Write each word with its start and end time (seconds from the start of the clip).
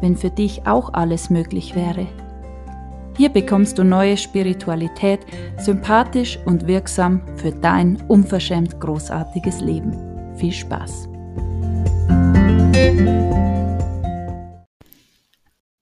wenn 0.00 0.16
für 0.16 0.30
dich 0.30 0.66
auch 0.66 0.92
alles 0.94 1.30
möglich 1.30 1.74
wäre. 1.74 2.06
Hier 3.16 3.30
bekommst 3.30 3.78
du 3.78 3.84
neue 3.84 4.16
Spiritualität, 4.16 5.20
sympathisch 5.58 6.38
und 6.44 6.66
wirksam 6.66 7.22
für 7.36 7.50
dein 7.50 7.96
unverschämt 8.08 8.78
großartiges 8.78 9.60
Leben. 9.60 10.36
Viel 10.36 10.52
Spaß! 10.52 11.08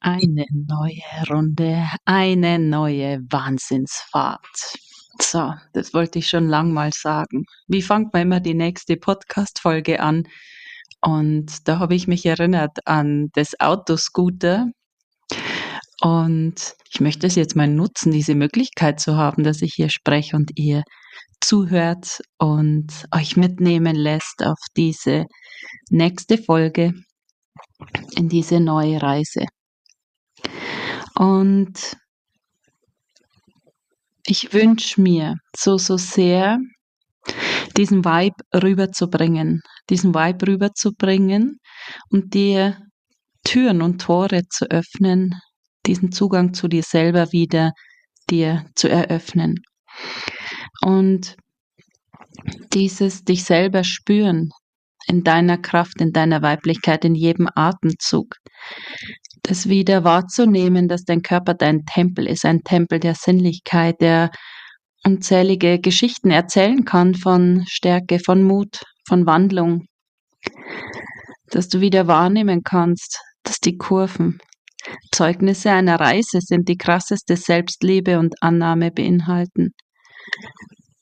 Eine 0.01 0.45
neue 0.53 1.03
Runde, 1.29 1.85
eine 2.05 2.59
neue 2.61 3.21
Wahnsinnsfahrt. 3.31 4.79
So, 5.21 5.55
das 5.73 5.95
wollte 5.95 6.19
ich 6.21 6.29
schon 6.29 6.49
lang 6.49 6.73
mal 6.73 6.91
sagen. 6.93 7.47
Wie 7.67 7.83
fängt 7.83 8.13
man 8.13 8.23
immer 8.23 8.41
die 8.41 8.55
nächste 8.55 8.97
Podcast-Folge 8.97 10.01
an? 10.01 10.25
Und 11.05 11.69
da 11.69 11.81
habe 11.81 11.95
ich 11.95 12.09
mich 12.09 12.25
erinnert 12.25 12.79
an 12.87 13.29
das 13.35 13.61
Autoscooter. 13.61 14.71
Und 16.01 16.75
ich 16.91 17.01
möchte 17.01 17.27
es 17.27 17.35
jetzt 17.35 17.57
mal 17.57 17.69
nutzen, 17.69 18.11
diese 18.11 18.35
Möglichkeit 18.35 19.01
zu 19.01 19.17
haben, 19.17 19.45
dass 19.45 19.61
ich 19.61 19.75
hier 19.75 19.91
spreche 19.91 20.35
und 20.37 20.53
ihr 20.55 20.83
zuhört 21.43 22.23
und 22.39 22.87
euch 23.15 23.37
mitnehmen 23.37 23.97
lässt 23.97 24.43
auf 24.45 24.59
diese 24.77 25.27
nächste 25.91 26.39
Folge, 26.39 26.95
in 28.17 28.31
diese 28.31 28.61
neue 28.61 29.03
Reise. 29.03 29.45
Und 31.15 31.97
ich 34.27 34.55
wünsche 34.55 35.03
mir 35.03 35.37
so, 35.55 35.77
so 35.77 35.99
sehr, 35.99 36.59
diesen 37.77 38.05
Vibe 38.05 38.37
rüberzubringen, 38.55 39.61
diesen 39.91 40.15
Vibe 40.15 40.47
rüberzubringen 40.47 41.59
und 42.11 42.35
dir 42.35 42.79
Türen 43.45 43.83
und 43.83 44.01
Tore 44.01 44.43
zu 44.49 44.71
öffnen, 44.71 45.35
diesen 45.87 46.13
Zugang 46.13 46.55
zu 46.55 46.69
dir 46.69 46.83
selber 46.83 47.33
wieder 47.33 47.73
dir 48.31 48.65
zu 48.75 48.89
eröffnen. 48.89 49.57
Und 50.83 51.37
dieses 52.73 53.25
dich 53.25 53.45
selber 53.45 53.85
spüren 53.85 54.51
in 55.07 55.23
deiner 55.23 55.59
Kraft, 55.59 56.01
in 56.01 56.13
deiner 56.13 56.43
Weiblichkeit, 56.43 57.05
in 57.05 57.15
jedem 57.15 57.49
Atemzug, 57.55 58.37
das 59.43 59.69
wieder 59.69 60.05
wahrzunehmen, 60.05 60.89
dass 60.89 61.05
dein 61.05 61.23
Körper 61.23 61.55
dein 61.55 61.85
Tempel 61.85 62.27
ist, 62.27 62.45
ein 62.45 62.63
Tempel 62.63 62.99
der 62.99 63.15
Sinnlichkeit, 63.15 64.01
der 64.01 64.31
unzählige 65.07 65.79
Geschichten 65.79 66.31
erzählen 66.31 66.85
kann 66.85 67.15
von 67.15 67.65
Stärke, 67.67 68.19
von 68.19 68.43
Mut, 68.43 68.83
von 69.07 69.27
Wandlung, 69.27 69.87
dass 71.49 71.69
du 71.69 71.81
wieder 71.81 72.07
wahrnehmen 72.07 72.63
kannst, 72.65 73.21
dass 73.43 73.59
die 73.59 73.77
Kurven 73.77 74.39
Zeugnisse 75.13 75.71
einer 75.71 75.99
Reise 75.99 76.41
sind, 76.41 76.69
die 76.69 76.77
krasseste 76.77 77.37
Selbstliebe 77.37 78.19
und 78.19 78.35
Annahme 78.43 78.91
beinhalten. 78.91 79.71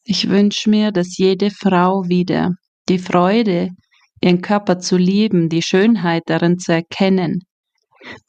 Ich 0.05 0.29
wünsche 0.29 0.71
mir, 0.71 0.93
dass 0.93 1.17
jede 1.17 1.51
Frau 1.51 2.05
wieder 2.09 2.51
die 2.89 2.99
Freude, 2.99 3.71
ihren 4.21 4.43
Körper 4.43 4.79
zu 4.79 4.97
lieben, 4.97 5.49
die 5.49 5.63
Schönheit 5.63 6.23
darin 6.27 6.59
zu 6.59 6.73
erkennen, 6.73 7.41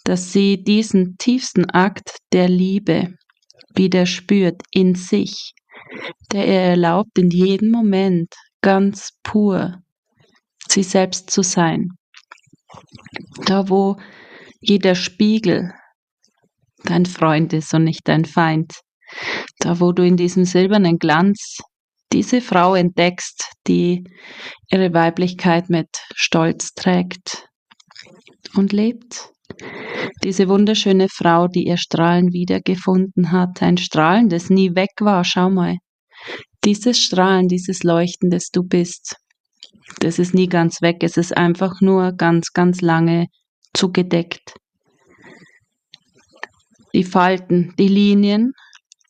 dass 0.04 0.32
sie 0.32 0.64
diesen 0.64 1.18
tiefsten 1.18 1.70
Akt 1.70 2.18
der 2.32 2.48
Liebe 2.48 3.14
wieder 3.76 4.06
spürt 4.06 4.62
in 4.72 4.96
sich, 4.96 5.54
der 6.32 6.48
ihr 6.48 6.62
erlaubt, 6.62 7.18
in 7.18 7.30
jedem 7.30 7.72
Moment 7.72 8.34
ganz 8.62 9.12
pur 9.24 9.82
sie 10.68 10.84
selbst 10.84 11.30
zu 11.30 11.44
sein. 11.44 11.90
Da, 13.46 13.70
wo 13.70 13.98
jeder 14.60 14.96
Spiegel 14.96 15.74
dein 16.84 17.06
Freund 17.06 17.54
ist 17.54 17.74
und 17.74 17.84
nicht 17.84 18.08
dein 18.08 18.26
Feind. 18.26 18.74
Da, 19.60 19.80
wo 19.80 19.92
du 19.92 20.04
in 20.04 20.18
diesem 20.18 20.46
silbernen 20.46 20.98
Glanz 20.98 21.60
diese 22.12 22.42
Frau 22.42 22.76
entdeckst, 22.76 23.52
die 23.68 24.04
ihre 24.72 24.94
Weiblichkeit 24.94 25.70
mit 25.70 25.90
Stolz 26.16 26.74
trägt 26.74 27.48
und 28.56 28.72
lebt. 28.72 29.33
Diese 30.24 30.48
wunderschöne 30.48 31.08
Frau, 31.10 31.48
die 31.48 31.68
ihr 31.68 31.78
Strahlen 31.78 32.32
wiedergefunden 32.32 33.32
hat, 33.32 33.62
ein 33.62 33.78
Strahlen, 33.78 34.30
das 34.30 34.50
nie 34.50 34.76
weg 34.76 34.92
war, 35.00 35.24
schau 35.24 35.50
mal. 35.50 35.78
Dieses 36.64 37.00
Strahlen, 37.00 37.48
dieses 37.48 37.84
Leuchten, 37.84 38.30
das 38.30 38.48
du 38.50 38.64
bist, 38.64 39.18
das 40.00 40.20
ist 40.20 40.34
nie 40.34 40.48
ganz 40.48 40.82
weg, 40.82 40.98
es 41.02 41.18
ist 41.18 41.36
einfach 41.36 41.82
nur 41.82 42.14
ganz, 42.14 42.54
ganz 42.54 42.82
lange 42.82 43.28
zugedeckt. 43.74 44.54
Die 46.94 47.04
Falten, 47.04 47.74
die 47.78 47.88
Linien 47.88 48.54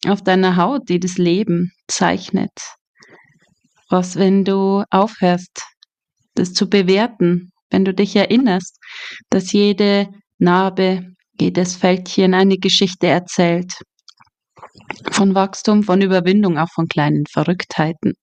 auf 0.08 0.22
deiner 0.22 0.56
Haut, 0.58 0.90
die 0.90 1.00
das 1.00 1.18
Leben 1.18 1.72
zeichnet. 1.88 2.52
Was, 3.90 4.16
wenn 4.16 4.44
du 4.44 4.84
aufhörst, 4.90 5.62
das 6.34 6.54
zu 6.54 6.70
bewerten, 6.70 7.52
wenn 7.70 7.86
du 7.86 7.94
dich 7.94 8.16
erinnerst, 8.16 8.80
dass 9.30 9.52
jede 9.52 10.08
Narbe, 10.44 11.14
jedes 11.40 11.76
Fältchen 11.78 12.34
eine 12.34 12.58
Geschichte 12.58 13.08
erzählt. 13.08 13.74
Von 15.12 15.34
Wachstum, 15.36 15.84
von 15.84 16.02
Überwindung, 16.02 16.58
auch 16.58 16.70
von 16.70 16.88
kleinen 16.88 17.26
Verrücktheiten. 17.32 18.14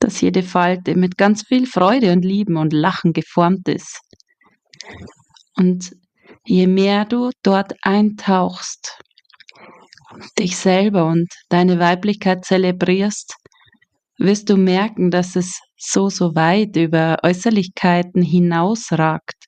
Dass 0.00 0.20
jede 0.20 0.42
Falte 0.42 0.96
mit 0.96 1.18
ganz 1.18 1.46
viel 1.46 1.66
Freude 1.66 2.12
und 2.12 2.24
Lieben 2.24 2.56
und 2.56 2.72
Lachen 2.72 3.12
geformt 3.12 3.68
ist. 3.68 4.00
Und 5.56 5.92
je 6.46 6.66
mehr 6.66 7.04
du 7.04 7.30
dort 7.42 7.74
eintauchst, 7.82 8.98
dich 10.38 10.56
selber 10.56 11.06
und 11.06 11.28
deine 11.50 11.78
Weiblichkeit 11.78 12.44
zelebrierst, 12.44 13.34
wirst 14.18 14.48
du 14.48 14.56
merken, 14.56 15.10
dass 15.10 15.36
es 15.36 15.60
so, 15.76 16.08
so 16.08 16.34
weit 16.34 16.76
über 16.76 17.18
Äußerlichkeiten 17.22 18.22
hinausragt 18.22 19.43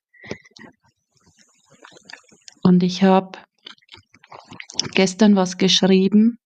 und 2.67 2.83
ich 2.83 3.01
habe 3.01 3.39
gestern 4.93 5.37
was 5.37 5.57
geschrieben 5.57 6.37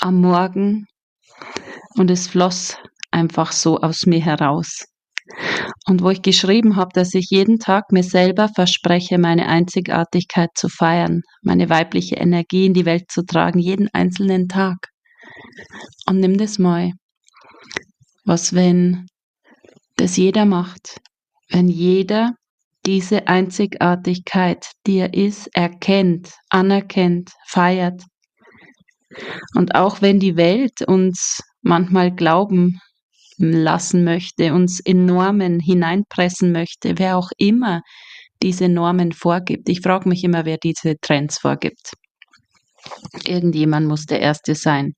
am 0.00 0.20
Morgen 0.20 0.86
und 1.94 2.10
es 2.10 2.26
floss 2.26 2.76
einfach 3.12 3.52
so 3.52 3.78
aus 3.78 4.06
mir 4.06 4.20
heraus. 4.20 4.86
Und 5.86 6.02
wo 6.02 6.10
ich 6.10 6.22
geschrieben 6.22 6.74
habe, 6.74 6.90
dass 6.92 7.14
ich 7.14 7.30
jeden 7.30 7.60
Tag 7.60 7.92
mir 7.92 8.02
selber 8.02 8.48
verspreche, 8.48 9.18
meine 9.18 9.46
Einzigartigkeit 9.46 10.50
zu 10.56 10.68
feiern, 10.68 11.22
meine 11.40 11.70
weibliche 11.70 12.16
Energie 12.16 12.66
in 12.66 12.74
die 12.74 12.84
Welt 12.84 13.12
zu 13.12 13.22
tragen, 13.24 13.60
jeden 13.60 13.88
einzelnen 13.92 14.48
Tag. 14.48 14.88
Und 16.08 16.18
nimm 16.18 16.36
das 16.36 16.58
mal. 16.58 16.90
Was, 18.24 18.54
wenn 18.54 19.06
das 19.94 20.16
jeder 20.16 20.46
macht? 20.46 21.00
Wenn 21.48 21.68
jeder 21.68 22.34
diese 22.86 23.28
Einzigartigkeit, 23.28 24.66
die 24.86 24.98
er 24.98 25.14
ist, 25.14 25.48
erkennt, 25.54 26.32
anerkennt, 26.48 27.30
feiert. 27.46 28.02
Und 29.54 29.74
auch 29.74 30.02
wenn 30.02 30.20
die 30.20 30.36
Welt 30.36 30.82
uns 30.86 31.40
manchmal 31.62 32.14
glauben 32.14 32.80
lassen 33.36 34.04
möchte, 34.04 34.54
uns 34.54 34.80
in 34.80 35.06
Normen 35.06 35.60
hineinpressen 35.60 36.52
möchte, 36.52 36.98
wer 36.98 37.16
auch 37.16 37.30
immer 37.38 37.82
diese 38.42 38.68
Normen 38.68 39.12
vorgibt. 39.12 39.68
Ich 39.68 39.80
frage 39.80 40.08
mich 40.08 40.24
immer, 40.24 40.44
wer 40.44 40.58
diese 40.58 40.96
Trends 41.00 41.38
vorgibt. 41.38 41.92
Irgendjemand 43.26 43.86
muss 43.86 44.06
der 44.06 44.20
Erste 44.20 44.54
sein. 44.54 44.94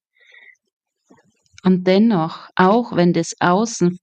Und 1.64 1.86
dennoch, 1.86 2.48
auch 2.56 2.94
wenn 2.94 3.12
das 3.12 3.32
Außen 3.40 3.98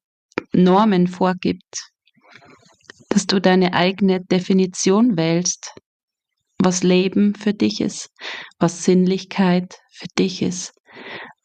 Normen 0.53 1.07
vorgibt, 1.07 1.91
dass 3.09 3.25
du 3.25 3.41
deine 3.41 3.73
eigene 3.73 4.21
Definition 4.21 5.17
wählst, 5.17 5.73
was 6.59 6.83
Leben 6.83 7.35
für 7.35 7.53
dich 7.53 7.81
ist, 7.81 8.09
was 8.59 8.83
Sinnlichkeit 8.83 9.79
für 9.91 10.07
dich 10.17 10.41
ist, 10.41 10.73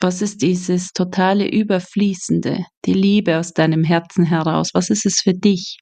was 0.01 0.23
ist 0.23 0.43
dieses 0.43 0.93
totale 0.93 1.49
Überfließende, 1.49 2.65
die 2.85 2.95
Liebe 2.95 3.39
aus 3.39 3.53
deinem 3.53 3.85
Herzen 3.85 4.25
heraus, 4.25 4.71
was 4.75 4.91
ist 4.91 5.07
es 5.07 5.21
für 5.21 5.35
dich, 5.35 5.79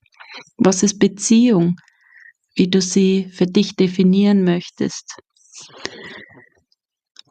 was 0.57 0.83
ist 0.83 0.99
Beziehung, 0.99 1.75
wie 2.55 2.69
du 2.69 2.81
sie 2.81 3.29
für 3.33 3.47
dich 3.47 3.75
definieren 3.75 4.43
möchtest. 4.43 5.15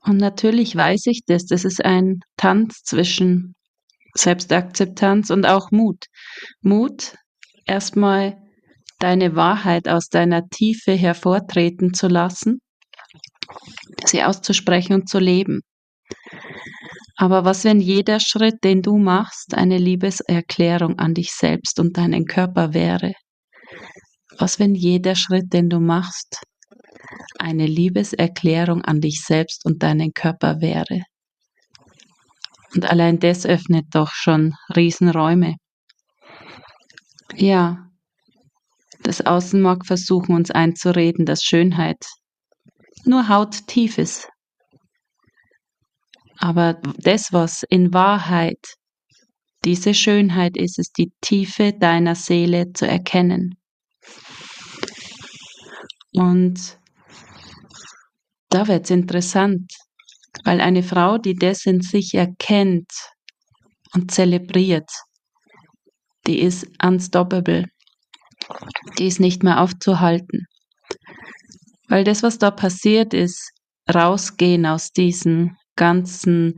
Und 0.04 0.16
natürlich 0.16 0.74
weiß 0.74 1.06
ich 1.06 1.20
das, 1.26 1.46
das 1.46 1.64
ist 1.64 1.84
ein 1.84 2.20
Tanz 2.36 2.82
zwischen 2.82 3.54
Selbstakzeptanz 4.14 5.30
und 5.30 5.46
auch 5.46 5.70
Mut. 5.70 6.06
Mut, 6.60 7.14
erstmal 7.64 8.41
deine 9.02 9.34
Wahrheit 9.34 9.88
aus 9.88 10.08
deiner 10.08 10.48
Tiefe 10.48 10.92
hervortreten 10.92 11.92
zu 11.92 12.08
lassen, 12.08 12.60
sie 14.04 14.22
auszusprechen 14.22 14.94
und 14.94 15.08
zu 15.08 15.18
leben. 15.18 15.62
Aber 17.16 17.44
was, 17.44 17.64
wenn 17.64 17.80
jeder 17.80 18.20
Schritt, 18.20 18.64
den 18.64 18.82
du 18.82 18.98
machst, 18.98 19.54
eine 19.54 19.78
Liebeserklärung 19.78 20.98
an 20.98 21.14
dich 21.14 21.32
selbst 21.32 21.78
und 21.78 21.96
deinen 21.96 22.24
Körper 22.26 22.74
wäre? 22.74 23.12
Was, 24.38 24.58
wenn 24.58 24.74
jeder 24.74 25.14
Schritt, 25.14 25.52
den 25.52 25.68
du 25.68 25.78
machst, 25.78 26.42
eine 27.38 27.66
Liebeserklärung 27.66 28.82
an 28.82 29.00
dich 29.00 29.22
selbst 29.22 29.64
und 29.66 29.82
deinen 29.82 30.12
Körper 30.14 30.60
wäre? 30.60 31.02
Und 32.74 32.90
allein 32.90 33.18
das 33.18 33.44
öffnet 33.44 33.86
doch 33.92 34.12
schon 34.12 34.54
Riesenräume. 34.74 35.56
Ja, 37.34 37.91
das 39.02 39.20
Außen 39.20 39.60
mag 39.60 39.86
versuchen, 39.86 40.34
uns 40.34 40.50
einzureden, 40.50 41.26
dass 41.26 41.42
Schönheit 41.42 42.04
nur 43.04 43.28
hauttief 43.28 43.98
ist. 43.98 44.28
Aber 46.38 46.74
das, 46.98 47.32
was 47.32 47.62
in 47.68 47.92
Wahrheit 47.92 48.58
diese 49.64 49.94
Schönheit 49.94 50.56
ist, 50.56 50.78
ist 50.78 50.98
die 50.98 51.12
Tiefe 51.20 51.72
deiner 51.72 52.14
Seele 52.14 52.72
zu 52.72 52.86
erkennen. 52.86 53.56
Und 56.12 56.78
da 58.50 58.66
wird 58.68 58.84
es 58.84 58.90
interessant, 58.90 59.72
weil 60.44 60.60
eine 60.60 60.82
Frau, 60.82 61.16
die 61.18 61.34
das 61.34 61.64
in 61.64 61.80
sich 61.80 62.14
erkennt 62.14 62.90
und 63.94 64.10
zelebriert, 64.10 64.90
die 66.26 66.40
ist 66.40 66.66
unstoppable. 66.82 67.66
Die 68.98 69.06
ist 69.06 69.20
nicht 69.20 69.42
mehr 69.42 69.60
aufzuhalten. 69.60 70.46
Weil 71.88 72.04
das, 72.04 72.22
was 72.22 72.38
da 72.38 72.50
passiert 72.50 73.14
ist, 73.14 73.52
rausgehen 73.92 74.66
aus 74.66 74.92
diesen 74.92 75.56
ganzen 75.76 76.54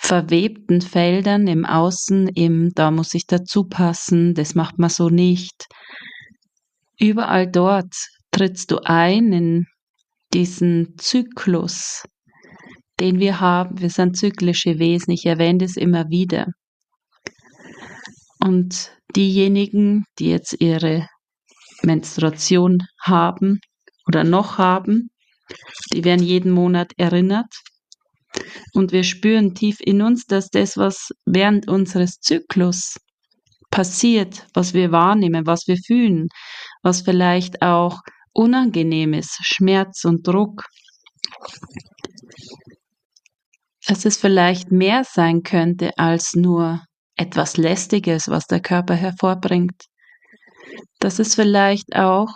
verwebten 0.00 0.80
Feldern 0.80 1.46
im 1.46 1.64
Außen, 1.64 2.28
im 2.28 2.70
da 2.74 2.90
muss 2.90 3.14
ich 3.14 3.26
dazu 3.26 3.64
passen, 3.64 4.34
das 4.34 4.54
macht 4.54 4.78
man 4.78 4.90
so 4.90 5.08
nicht. 5.08 5.66
Überall 6.98 7.50
dort 7.50 7.94
trittst 8.30 8.70
du 8.70 8.78
ein 8.84 9.32
in 9.32 9.66
diesen 10.32 10.94
Zyklus, 10.98 12.02
den 13.00 13.18
wir 13.18 13.40
haben. 13.40 13.80
Wir 13.80 13.90
sind 13.90 14.16
zyklische 14.16 14.78
Wesen, 14.78 15.12
ich 15.12 15.26
erwähne 15.26 15.58
das 15.58 15.76
immer 15.76 16.08
wieder. 16.08 16.48
Und 18.40 18.90
diejenigen, 19.16 20.04
die 20.18 20.30
jetzt 20.30 20.60
ihre 20.60 21.08
Menstruation 21.82 22.78
haben 23.02 23.60
oder 24.06 24.24
noch 24.24 24.58
haben, 24.58 25.10
die 25.92 26.04
werden 26.04 26.24
jeden 26.24 26.50
Monat 26.50 26.92
erinnert. 26.96 27.52
Und 28.72 28.92
wir 28.92 29.04
spüren 29.04 29.54
tief 29.54 29.76
in 29.80 30.02
uns, 30.02 30.26
dass 30.26 30.48
das, 30.48 30.76
was 30.76 31.10
während 31.24 31.68
unseres 31.68 32.18
Zyklus 32.20 32.96
passiert, 33.70 34.46
was 34.54 34.74
wir 34.74 34.92
wahrnehmen, 34.92 35.46
was 35.46 35.66
wir 35.66 35.76
fühlen, 35.76 36.28
was 36.82 37.02
vielleicht 37.02 37.62
auch 37.62 38.00
unangenehm 38.32 39.14
ist, 39.14 39.38
Schmerz 39.42 40.04
und 40.04 40.26
Druck, 40.26 40.64
dass 43.86 44.04
es 44.04 44.16
vielleicht 44.16 44.72
mehr 44.72 45.04
sein 45.04 45.42
könnte 45.42 45.96
als 45.98 46.34
nur 46.34 46.80
etwas 47.16 47.56
Lästiges, 47.56 48.28
was 48.28 48.46
der 48.46 48.60
Körper 48.60 48.94
hervorbringt. 48.94 49.84
Dass 51.00 51.18
es 51.18 51.34
vielleicht 51.34 51.94
auch 51.94 52.28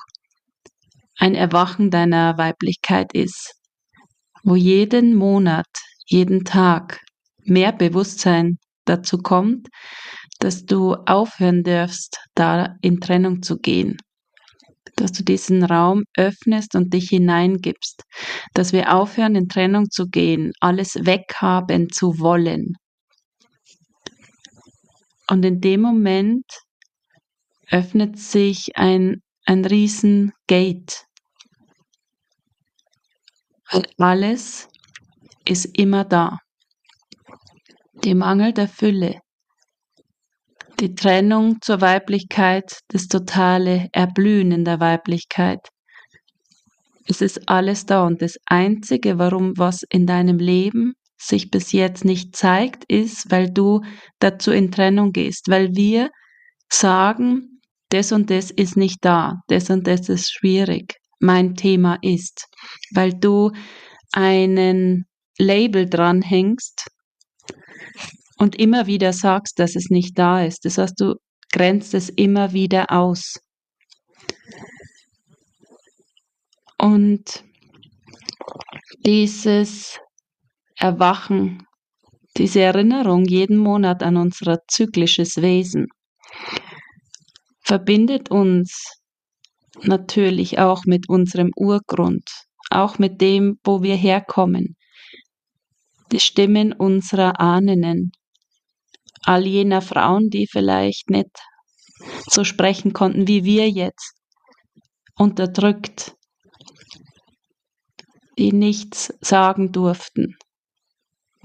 ein 1.19 1.35
Erwachen 1.35 1.91
deiner 1.91 2.39
Weiblichkeit 2.39 3.13
ist, 3.13 3.55
wo 4.45 4.55
jeden 4.55 5.15
Monat, 5.15 5.67
jeden 6.07 6.45
Tag 6.45 7.01
mehr 7.45 7.73
Bewusstsein 7.73 8.59
dazu 8.85 9.19
kommt, 9.19 9.69
dass 10.39 10.65
du 10.65 10.95
aufhören 10.95 11.65
darfst, 11.65 12.19
da 12.35 12.77
in 12.81 13.01
Trennung 13.01 13.43
zu 13.43 13.59
gehen, 13.59 13.97
dass 14.97 15.13
du 15.13 15.25
diesen 15.25 15.65
Raum 15.65 16.05
öffnest 16.17 16.77
und 16.77 16.93
dich 16.95 17.09
hineingibst, 17.09 18.05
dass 18.55 18.73
wir 18.73 18.95
aufhören, 18.95 19.35
in 19.35 19.49
Trennung 19.49 19.91
zu 19.91 20.07
gehen, 20.07 20.53
alles 20.61 20.95
weghaben 20.95 21.91
zu 21.91 22.21
wollen, 22.21 22.75
und 25.31 25.45
in 25.45 25.61
dem 25.61 25.83
Moment 25.83 26.45
öffnet 27.71 28.19
sich 28.19 28.77
ein, 28.77 29.23
ein 29.45 29.65
riesen 29.65 30.33
Gate. 30.47 31.05
Alles 33.99 34.69
ist 35.47 35.67
immer 35.79 36.05
da. 36.05 36.39
Die 38.05 38.15
Mangel 38.15 38.53
der 38.53 38.69
Fülle, 38.69 39.21
die 40.81 40.95
Trennung 40.95 41.61
zur 41.61 41.81
Weiblichkeit, 41.81 42.79
das 42.89 43.09
totale 43.09 43.89
Erblühen 43.93 44.53
in 44.53 44.65
der 44.65 44.81
Weiblichkeit. 44.81 45.69
Es 47.07 47.21
ist 47.21 47.49
alles 47.49 47.87
da 47.87 48.07
und 48.07 48.23
das 48.23 48.37
Einzige, 48.47 49.19
warum 49.19 49.57
was 49.57 49.83
in 49.91 50.07
deinem 50.07 50.39
Leben 50.39 50.95
sich 51.19 51.51
bis 51.51 51.73
jetzt 51.73 52.05
nicht 52.05 52.37
zeigt, 52.37 52.85
ist, 52.85 53.31
weil 53.31 53.51
du 53.51 53.83
dazu 54.21 54.53
in 54.53 54.71
Trennung 54.71 55.13
gehst, 55.13 55.49
weil 55.49 55.75
wir 55.75 56.11
sagen, 56.71 57.61
das 57.91 58.13
und 58.13 58.31
das 58.31 58.51
ist 58.51 58.77
nicht 58.77 58.99
da, 59.01 59.41
das 59.49 59.71
und 59.71 59.87
das 59.87 60.09
ist 60.09 60.31
schwierig, 60.33 60.95
mein 61.21 61.55
Thema 61.55 61.99
ist, 62.03 62.47
weil 62.95 63.13
du 63.13 63.51
einen 64.13 65.07
Label 65.39 65.89
dranhängst 65.89 66.89
und 68.39 68.57
immer 68.57 68.87
wieder 68.87 69.13
sagst, 69.13 69.59
dass 69.59 69.75
es 69.75 69.91
nicht 69.91 70.19
da 70.19 70.45
ist. 70.45 70.65
Das 70.65 70.79
heißt, 70.79 71.01
du 71.01 71.17
grenzt 71.53 71.95
es 71.95 72.09
immer 72.09 72.53
wieder 72.53 72.93
aus. 72.93 73.35
Und 76.79 77.45
dieses 79.05 79.99
Erwachen, 80.81 81.67
diese 82.37 82.61
Erinnerung 82.61 83.25
jeden 83.25 83.57
Monat 83.57 84.05
an 84.05 84.17
unser 84.17 84.61
zyklisches 84.69 85.43
Wesen, 85.43 85.89
verbindet 87.61 88.31
uns 88.31 89.01
natürlich 89.83 90.61
auch 90.61 90.85
mit 90.85 91.09
unserem 91.09 91.51
Urgrund, 91.57 92.31
auch 92.71 93.01
mit 93.01 93.21
dem, 93.21 93.59
wo 93.65 93.83
wir 93.83 93.97
herkommen, 93.97 94.77
die 96.13 96.21
Stimmen 96.21 96.73
unserer 96.73 97.41
Ahnen, 97.41 98.13
all 99.25 99.47
jener 99.49 99.83
Frauen, 99.83 100.31
die 100.31 100.47
vielleicht 100.47 101.11
nicht 101.11 101.41
so 102.31 102.45
sprechen 102.45 102.93
konnten 102.93 103.27
wie 103.27 103.43
wir 103.43 103.69
jetzt, 103.69 104.15
unterdrückt, 105.17 106.15
die 108.39 108.53
nichts 108.53 109.13
sagen 109.21 109.73
durften, 109.73 110.37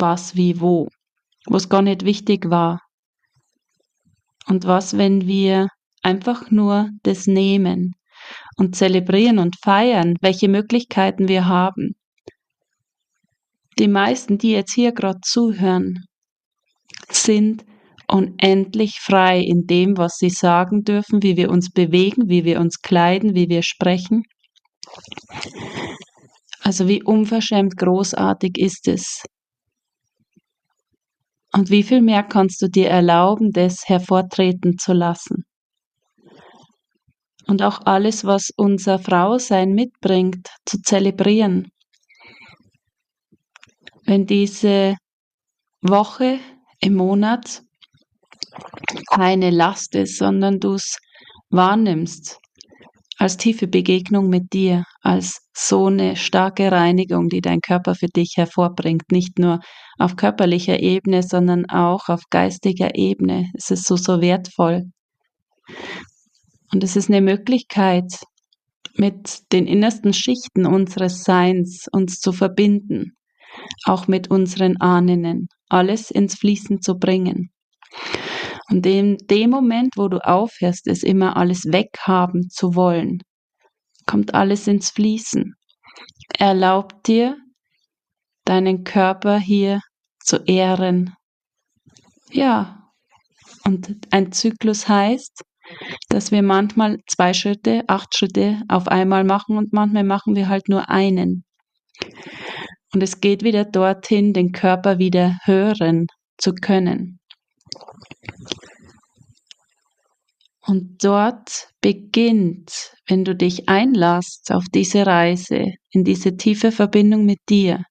was, 0.04 0.36
wie, 0.36 0.60
wo, 0.60 0.90
es 1.54 1.70
gar 1.70 1.82
nicht 1.82 2.04
wichtig 2.04 2.50
war. 2.50 2.82
Und 4.48 4.66
was, 4.66 4.98
wenn 4.98 5.26
wir 5.26 5.70
einfach 6.02 6.52
nur 6.52 6.90
das 7.04 7.26
nehmen 7.26 7.94
und 8.58 8.76
zelebrieren 8.76 9.40
und 9.40 9.56
feiern, 9.64 10.16
welche 10.22 10.50
Möglichkeiten 10.50 11.28
wir 11.30 11.46
haben. 11.48 11.96
Die 13.80 13.88
meisten, 13.88 14.38
die 14.38 14.52
jetzt 14.52 14.74
hier 14.74 14.92
gerade 14.92 15.20
zuhören, 15.24 16.06
sind 17.10 17.64
unendlich 18.08 19.00
frei 19.00 19.40
in 19.40 19.66
dem, 19.66 19.98
was 19.98 20.18
sie 20.18 20.30
sagen 20.30 20.84
dürfen, 20.84 21.24
wie 21.24 21.38
wir 21.38 21.50
uns 21.50 21.72
bewegen, 21.72 22.28
wie 22.28 22.44
wir 22.44 22.60
uns 22.60 22.82
kleiden, 22.82 23.34
wie 23.36 23.48
wir 23.50 23.64
sprechen. 23.64 24.24
Also 26.62 26.88
wie 26.88 27.02
unverschämt 27.02 27.78
großartig 27.78 28.58
ist 28.58 28.88
es, 28.88 29.24
und 31.54 31.70
wie 31.70 31.84
viel 31.84 32.02
mehr 32.02 32.24
kannst 32.24 32.62
du 32.62 32.68
dir 32.68 32.90
erlauben, 32.90 33.52
das 33.52 33.88
hervortreten 33.88 34.78
zu 34.78 34.94
lassen? 34.94 35.46
Und 37.46 37.62
auch 37.62 37.82
alles, 37.86 38.26
was 38.26 38.50
unser 38.56 39.00
Frausein 39.00 39.74
mitbringt, 39.74 40.50
zu 40.66 40.82
zelebrieren. 40.82 41.72
Wenn 44.06 44.26
diese 44.26 44.96
Woche 45.82 46.40
im 46.80 46.96
Monat 46.96 47.62
keine 49.12 49.50
Last 49.50 49.96
ist, 49.96 50.18
sondern 50.18 50.60
du 50.60 50.74
es 50.74 50.98
wahrnimmst 51.50 52.40
als 53.24 53.38
tiefe 53.38 53.68
Begegnung 53.68 54.28
mit 54.28 54.52
dir, 54.52 54.84
als 55.02 55.48
so 55.54 55.86
eine 55.86 56.18
starke 56.18 56.70
Reinigung, 56.74 57.30
die 57.30 57.40
dein 57.40 57.62
Körper 57.62 57.96
für 57.96 58.08
dich 58.08 58.34
hervorbringt, 58.36 59.14
nicht 59.14 59.40
nur 59.40 59.62
auf 59.98 60.18
körperlicher 60.18 60.82
Ebene, 60.82 61.24
sondern 61.24 61.66
auch 61.70 62.10
auf 62.10 62.24
geistiger 62.30 62.96
Ebene. 62.96 63.46
Es 63.54 63.72
ist 63.72 63.86
so, 63.86 63.96
so 63.96 64.20
wertvoll. 64.20 64.92
Und 66.74 66.84
es 66.84 66.98
ist 66.98 67.10
eine 67.10 67.22
Möglichkeit, 67.22 68.12
mit 68.96 69.40
den 69.54 69.68
innersten 69.68 70.14
Schichten 70.14 70.66
unseres 70.66 71.24
Seins 71.24 71.88
uns 71.94 72.20
zu 72.20 72.34
verbinden, 72.34 73.16
auch 73.86 74.10
mit 74.10 74.32
unseren 74.32 74.82
Ahnen, 74.82 75.48
alles 75.70 76.12
ins 76.12 76.36
Fließen 76.36 76.82
zu 76.82 76.96
bringen. 76.96 77.54
Und 78.70 78.86
in 78.86 79.18
dem 79.30 79.50
Moment, 79.50 79.94
wo 79.98 80.08
du 80.08 80.18
aufhörst, 80.26 80.88
es 80.88 81.04
immer 81.04 81.36
alles 81.38 81.66
weghaben 81.66 82.50
zu 82.50 82.76
wollen, 82.76 83.22
kommt 84.06 84.34
alles 84.34 84.68
ins 84.68 84.90
Fließen. 84.90 85.56
Erlaubt 86.38 87.08
dir, 87.08 87.38
deinen 88.46 88.84
Körper 88.84 89.38
hier 89.38 89.82
zu 90.20 90.38
ehren. 90.46 91.16
Ja, 92.32 92.90
und 93.66 94.08
ein 94.12 94.32
Zyklus 94.32 94.88
heißt, 94.88 95.44
dass 96.10 96.32
wir 96.32 96.44
manchmal 96.44 96.98
zwei 97.08 97.34
Schritte, 97.34 97.84
acht 97.88 98.16
Schritte 98.16 98.62
auf 98.68 98.88
einmal 98.88 99.24
machen 99.24 99.58
und 99.58 99.72
manchmal 99.72 100.04
machen 100.04 100.36
wir 100.36 100.50
halt 100.50 100.68
nur 100.68 100.90
einen. 100.90 101.46
Und 102.94 103.02
es 103.02 103.22
geht 103.22 103.44
wieder 103.44 103.66
dorthin, 103.66 104.34
den 104.34 104.52
Körper 104.52 105.00
wieder 105.00 105.38
hören 105.46 106.08
zu 106.38 106.54
können. 106.54 107.20
Und 110.66 111.04
dort 111.04 111.68
beginnt, 111.82 112.94
wenn 113.08 113.26
du 113.26 113.36
dich 113.36 113.68
einlässt 113.68 114.52
auf 114.52 114.66
diese 114.74 115.06
Reise, 115.06 115.74
in 115.92 116.04
diese 116.06 116.38
tiefe 116.38 116.72
Verbindung 116.72 117.26
mit 117.26 117.40
dir, 117.50 117.84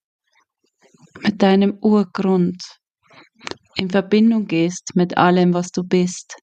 mit 1.21 1.43
deinem 1.43 1.77
Urgrund, 1.81 2.62
in 3.77 3.91
Verbindung 3.91 4.47
gehst 4.47 4.93
mit 4.95 5.19
allem, 5.19 5.53
was 5.53 5.71
du 5.71 5.83
bist, 5.83 6.37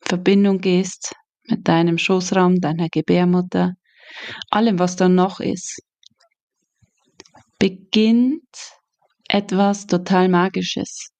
Verbindung 0.00 0.58
gehst 0.60 1.12
mit 1.48 1.66
deinem 1.66 1.98
Schoßraum, 1.98 2.60
deiner 2.60 2.88
Gebärmutter, 2.88 3.74
allem, 4.50 4.78
was 4.78 4.96
da 4.96 5.08
noch 5.08 5.40
ist, 5.40 5.82
beginnt 7.58 8.48
etwas 9.28 9.86
total 9.86 10.28
Magisches. 10.28 11.10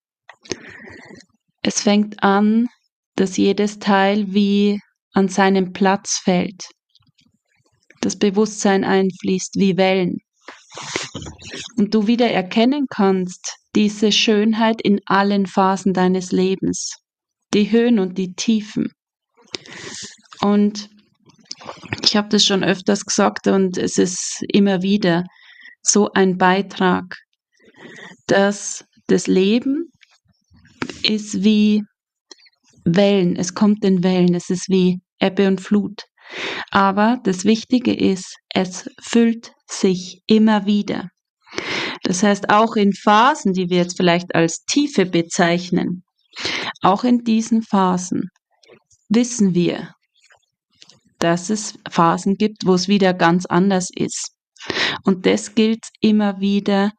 Es 1.62 1.82
fängt 1.82 2.22
an, 2.22 2.68
dass 3.16 3.36
jedes 3.36 3.78
Teil 3.78 4.32
wie 4.32 4.80
an 5.12 5.28
seinen 5.28 5.72
Platz 5.72 6.18
fällt. 6.18 6.64
Das 8.00 8.16
Bewusstsein 8.16 8.84
einfließt 8.84 9.56
wie 9.56 9.76
Wellen. 9.76 10.18
Und 11.76 11.94
du 11.94 12.06
wieder 12.06 12.30
erkennen 12.30 12.86
kannst, 12.88 13.56
diese 13.74 14.12
Schönheit 14.12 14.80
in 14.80 15.00
allen 15.06 15.46
Phasen 15.46 15.92
deines 15.92 16.30
Lebens 16.32 16.96
die 17.54 17.70
Höhen 17.70 17.98
und 17.98 18.18
die 18.18 18.34
Tiefen. 18.34 18.92
Und 20.40 20.90
ich 22.04 22.16
habe 22.16 22.28
das 22.28 22.44
schon 22.44 22.62
öfters 22.62 23.04
gesagt 23.04 23.46
und 23.46 23.76
es 23.78 23.98
ist 23.98 24.44
immer 24.48 24.82
wieder 24.82 25.24
so 25.82 26.12
ein 26.12 26.38
Beitrag, 26.38 27.16
dass 28.26 28.84
das 29.06 29.26
Leben 29.26 29.90
ist 31.02 31.42
wie 31.42 31.82
Wellen, 32.84 33.36
es 33.36 33.54
kommt 33.54 33.84
in 33.84 34.02
Wellen, 34.02 34.34
es 34.34 34.50
ist 34.50 34.68
wie 34.68 35.00
Ebbe 35.20 35.46
und 35.46 35.60
Flut. 35.60 36.04
Aber 36.70 37.18
das 37.24 37.44
Wichtige 37.44 37.94
ist, 37.94 38.36
es 38.52 38.88
füllt 39.00 39.52
sich 39.66 40.22
immer 40.26 40.66
wieder. 40.66 41.08
Das 42.02 42.22
heißt, 42.22 42.50
auch 42.50 42.76
in 42.76 42.92
Phasen, 42.92 43.52
die 43.52 43.70
wir 43.70 43.78
jetzt 43.78 43.96
vielleicht 43.96 44.34
als 44.34 44.64
Tiefe 44.64 45.06
bezeichnen, 45.06 46.04
auch 46.82 47.04
in 47.04 47.24
diesen 47.24 47.62
Phasen 47.62 48.28
wissen 49.08 49.54
wir, 49.54 49.92
dass 51.18 51.50
es 51.50 51.74
Phasen 51.90 52.36
gibt, 52.36 52.66
wo 52.66 52.74
es 52.74 52.88
wieder 52.88 53.14
ganz 53.14 53.46
anders 53.46 53.88
ist. 53.94 54.30
Und 55.04 55.26
das 55.26 55.54
gilt 55.54 55.84
immer 56.00 56.40
wieder 56.40 56.92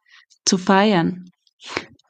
zu 0.44 0.58
feiern. 0.58 1.30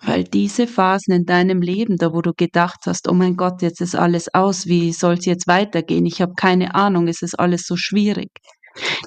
Weil 0.03 0.25
diese 0.25 0.67
Phasen 0.67 1.13
in 1.13 1.25
deinem 1.25 1.61
Leben, 1.61 1.97
da 1.97 2.13
wo 2.13 2.23
du 2.23 2.33
gedacht 2.33 2.81
hast, 2.87 3.09
oh 3.09 3.13
mein 3.13 3.37
Gott, 3.37 3.61
jetzt 3.61 3.81
ist 3.83 3.95
alles 3.95 4.33
aus, 4.33 4.67
wie 4.67 4.93
soll 4.93 5.15
es 5.15 5.27
jetzt 5.27 5.47
weitergehen? 5.47 6.07
Ich 6.07 6.23
habe 6.23 6.33
keine 6.35 6.75
Ahnung, 6.75 7.07
es 7.07 7.21
ist 7.23 7.39
alles 7.39 7.65
so 7.67 7.77
schwierig. 7.77 8.31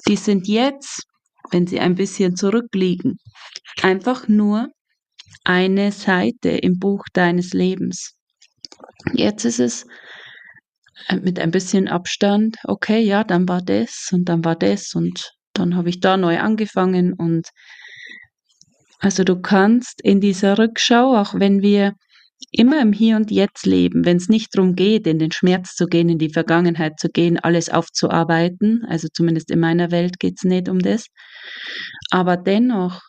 Die 0.08 0.16
sind 0.16 0.46
jetzt, 0.46 1.02
wenn 1.50 1.66
sie 1.66 1.80
ein 1.80 1.96
bisschen 1.96 2.36
zurückliegen, 2.36 3.16
einfach 3.82 4.28
nur 4.28 4.68
eine 5.44 5.90
Seite 5.92 6.50
im 6.50 6.78
Buch 6.78 7.04
deines 7.12 7.52
Lebens. 7.52 8.14
Jetzt 9.12 9.44
ist 9.44 9.60
es 9.60 9.86
äh, 11.08 11.16
mit 11.16 11.38
ein 11.38 11.50
bisschen 11.50 11.88
Abstand, 11.88 12.56
okay, 12.64 13.00
ja, 13.00 13.24
dann 13.24 13.48
war 13.48 13.62
das 13.62 14.10
und 14.12 14.28
dann 14.28 14.44
war 14.44 14.56
das 14.56 14.94
und 14.94 15.32
dann 15.52 15.76
habe 15.76 15.88
ich 15.88 16.00
da 16.00 16.16
neu 16.16 16.38
angefangen 16.38 17.12
und 17.12 17.48
also 18.98 19.24
du 19.24 19.40
kannst 19.40 20.00
in 20.02 20.20
dieser 20.20 20.58
Rückschau, 20.58 21.16
auch 21.16 21.34
wenn 21.34 21.62
wir 21.62 21.94
immer 22.52 22.80
im 22.80 22.92
Hier 22.92 23.16
und 23.16 23.30
Jetzt 23.30 23.66
leben, 23.66 24.04
wenn 24.04 24.16
es 24.16 24.28
nicht 24.28 24.54
darum 24.54 24.74
geht, 24.74 25.06
in 25.06 25.18
den 25.18 25.32
Schmerz 25.32 25.74
zu 25.74 25.86
gehen, 25.86 26.08
in 26.08 26.18
die 26.18 26.32
Vergangenheit 26.32 26.98
zu 26.98 27.08
gehen, 27.08 27.38
alles 27.38 27.68
aufzuarbeiten, 27.70 28.84
also 28.88 29.08
zumindest 29.12 29.50
in 29.50 29.60
meiner 29.60 29.90
Welt 29.90 30.18
geht 30.20 30.34
es 30.38 30.44
nicht 30.44 30.68
um 30.68 30.78
das, 30.78 31.06
aber 32.10 32.36
dennoch 32.36 33.00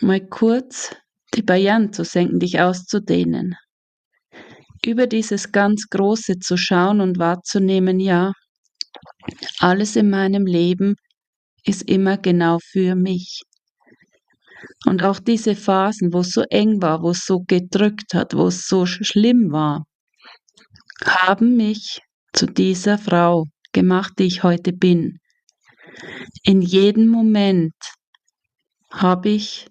mal 0.00 0.20
kurz 0.20 0.94
die 1.34 1.42
Barrieren 1.42 1.92
zu 1.92 2.04
senken, 2.04 2.40
dich 2.40 2.60
auszudehnen, 2.60 3.56
über 4.84 5.06
dieses 5.06 5.52
ganz 5.52 5.88
Große 5.90 6.38
zu 6.38 6.56
schauen 6.56 7.00
und 7.00 7.18
wahrzunehmen, 7.18 8.00
ja, 8.00 8.32
alles 9.58 9.96
in 9.96 10.10
meinem 10.10 10.46
Leben 10.46 10.96
ist 11.64 11.82
immer 11.88 12.16
genau 12.16 12.58
für 12.60 12.94
mich. 12.94 13.42
Und 14.86 15.02
auch 15.02 15.18
diese 15.18 15.54
Phasen, 15.56 16.12
wo 16.12 16.20
es 16.20 16.32
so 16.32 16.42
eng 16.50 16.82
war, 16.82 17.02
wo 17.02 17.10
es 17.10 17.24
so 17.24 17.40
gedrückt 17.40 18.14
hat, 18.14 18.34
wo 18.34 18.48
es 18.48 18.66
so 18.66 18.86
schlimm 18.86 19.52
war, 19.52 19.84
haben 21.04 21.56
mich 21.56 22.00
zu 22.32 22.46
dieser 22.46 22.98
Frau 22.98 23.46
gemacht, 23.72 24.14
die 24.18 24.24
ich 24.24 24.42
heute 24.42 24.72
bin. 24.72 25.18
In 26.42 26.62
jedem 26.62 27.08
Moment 27.08 27.74
habe 28.90 29.30
ich 29.30 29.66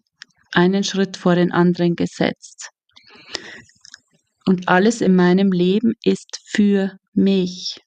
einen 0.52 0.84
Schritt 0.84 1.18
vor 1.18 1.36
den 1.36 1.52
anderen 1.52 1.96
gesetzt. 1.96 2.70
Und 4.46 4.68
alles 4.68 5.02
in 5.02 5.16
meinem 5.16 5.52
Leben 5.52 5.94
ist 6.04 6.40
für 6.46 6.98
mich. 7.14 7.80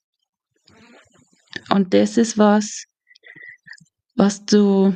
Und 1.71 1.92
das 1.94 2.16
ist 2.16 2.38
was, 2.38 2.85
was 4.14 4.44
du 4.44 4.94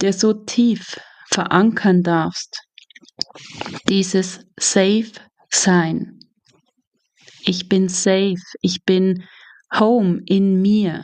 dir 0.00 0.12
so 0.12 0.32
tief 0.32 0.98
verankern 1.34 2.02
darfst. 2.02 2.62
Dieses 3.88 4.40
Safe 4.58 5.12
sein. 5.50 6.18
Ich 7.44 7.68
bin 7.68 7.88
safe. 7.88 8.40
Ich 8.62 8.84
bin 8.84 9.24
home 9.78 10.22
in 10.26 10.62
mir. 10.62 11.02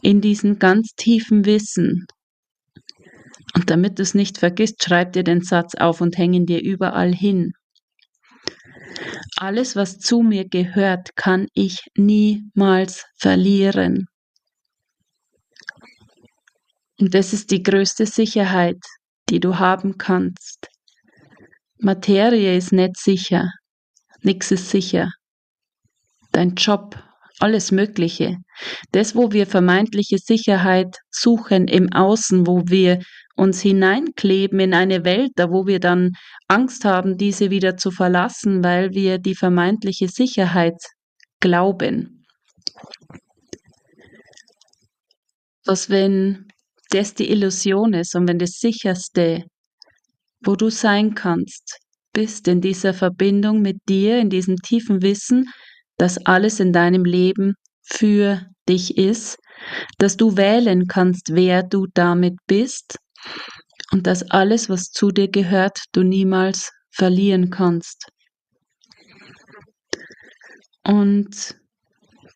In 0.00 0.20
diesem 0.20 0.58
ganz 0.58 0.94
tiefen 0.96 1.44
Wissen. 1.44 2.06
Und 3.54 3.68
damit 3.68 3.98
du 3.98 4.02
es 4.02 4.14
nicht 4.14 4.38
vergisst, 4.38 4.82
schreib 4.82 5.12
dir 5.12 5.24
den 5.24 5.42
Satz 5.42 5.74
auf 5.74 6.00
und 6.00 6.16
häng 6.16 6.32
ihn 6.32 6.46
dir 6.46 6.62
überall 6.62 7.14
hin. 7.14 7.52
Alles, 9.36 9.76
was 9.76 9.98
zu 9.98 10.22
mir 10.22 10.48
gehört, 10.48 11.16
kann 11.16 11.48
ich 11.52 11.80
niemals 11.96 13.04
verlieren. 13.18 14.06
Und 17.00 17.14
das 17.14 17.32
ist 17.32 17.50
die 17.50 17.62
größte 17.62 18.06
Sicherheit, 18.06 18.78
die 19.28 19.40
du 19.40 19.58
haben 19.58 19.98
kannst. 19.98 20.68
Materie 21.78 22.56
ist 22.56 22.72
nicht 22.72 22.96
sicher, 22.96 23.50
nichts 24.20 24.50
ist 24.50 24.70
sicher. 24.70 25.10
Dein 26.30 26.54
Job, 26.54 26.96
alles 27.40 27.72
Mögliche. 27.72 28.36
Das, 28.92 29.16
wo 29.16 29.32
wir 29.32 29.46
vermeintliche 29.46 30.18
Sicherheit 30.18 30.98
suchen 31.10 31.66
im 31.66 31.92
Außen, 31.92 32.46
wo 32.46 32.62
wir 32.66 33.00
uns 33.34 33.60
hineinkleben 33.60 34.60
in 34.60 34.74
eine 34.74 35.04
Welt, 35.04 35.32
da 35.36 35.50
wo 35.50 35.66
wir 35.66 35.80
dann 35.80 36.12
Angst 36.48 36.84
haben, 36.84 37.16
diese 37.16 37.50
wieder 37.50 37.76
zu 37.76 37.90
verlassen, 37.90 38.62
weil 38.62 38.92
wir 38.92 39.18
die 39.18 39.34
vermeintliche 39.34 40.08
Sicherheit 40.08 40.76
glauben. 41.40 42.24
Was 45.64 45.90
wenn 45.90 46.51
das 46.92 47.14
die 47.14 47.30
Illusion 47.30 47.94
ist 47.94 48.14
und 48.14 48.28
wenn 48.28 48.38
das 48.38 48.58
sicherste, 48.58 49.44
wo 50.44 50.56
du 50.56 50.70
sein 50.70 51.14
kannst, 51.14 51.78
bist 52.12 52.48
in 52.48 52.60
dieser 52.60 52.92
Verbindung 52.92 53.62
mit 53.62 53.78
dir, 53.88 54.18
in 54.18 54.28
diesem 54.28 54.56
tiefen 54.56 55.02
Wissen, 55.02 55.48
dass 55.96 56.18
alles 56.26 56.60
in 56.60 56.72
deinem 56.72 57.04
Leben 57.04 57.54
für 57.82 58.46
dich 58.68 58.98
ist, 58.98 59.38
dass 59.98 60.16
du 60.16 60.36
wählen 60.36 60.86
kannst, 60.86 61.34
wer 61.34 61.62
du 61.62 61.86
damit 61.94 62.34
bist 62.46 62.96
und 63.92 64.06
dass 64.06 64.22
alles, 64.30 64.68
was 64.68 64.90
zu 64.90 65.10
dir 65.10 65.28
gehört, 65.28 65.84
du 65.92 66.02
niemals 66.02 66.70
verlieren 66.90 67.50
kannst. 67.50 68.08
Und 70.84 71.56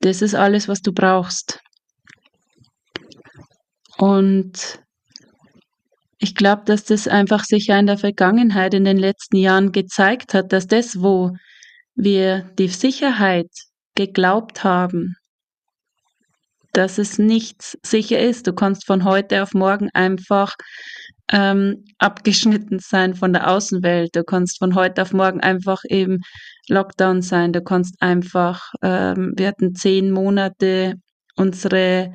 das 0.01 0.23
ist 0.23 0.35
alles, 0.35 0.69
was 0.69 0.81
du 0.81 0.93
brauchst. 0.93 1.61
Und 3.99 4.81
ich 6.19 6.35
glaube, 6.35 6.63
dass 6.65 6.85
das 6.85 7.09
einfach 7.09 7.45
sich 7.45 7.67
ja 7.67 7.79
in 7.79 7.87
der 7.87 7.99
Vergangenheit, 7.99 8.75
in 8.75 8.85
den 8.85 8.99
letzten 8.99 9.37
Jahren 9.37 9.73
gezeigt 9.73 10.35
hat, 10.35 10.53
dass 10.53 10.67
das, 10.67 11.01
wo 11.01 11.37
wir 11.95 12.51
die 12.59 12.69
Sicherheit 12.69 13.51
geglaubt 13.95 14.65
haben, 14.65 15.17
dass 16.73 16.99
es 16.99 17.19
nicht 17.19 17.79
sicher 17.83 18.21
ist. 18.21 18.47
Du 18.47 18.53
kannst 18.53 18.87
von 18.87 19.05
heute 19.05 19.43
auf 19.43 19.55
morgen 19.55 19.89
einfach 19.95 20.55
ähm, 21.33 21.85
abgeschnitten 21.99 22.79
sein 22.79 23.15
von 23.15 23.33
der 23.33 23.51
Außenwelt. 23.51 24.15
Du 24.15 24.25
kannst 24.25 24.59
von 24.59 24.75
heute 24.75 25.03
auf 25.03 25.13
morgen 25.13 25.41
einfach 25.41 25.83
eben 25.89 26.21
Lockdown 26.69 27.23
sein. 27.23 27.53
Du 27.53 27.63
kannst 27.63 27.97
einfach, 28.01 28.73
ähm, 28.83 29.33
wir 29.37 29.49
hatten 29.49 29.75
zehn 29.75 30.11
Monate 30.11 30.95
unsere 31.37 32.13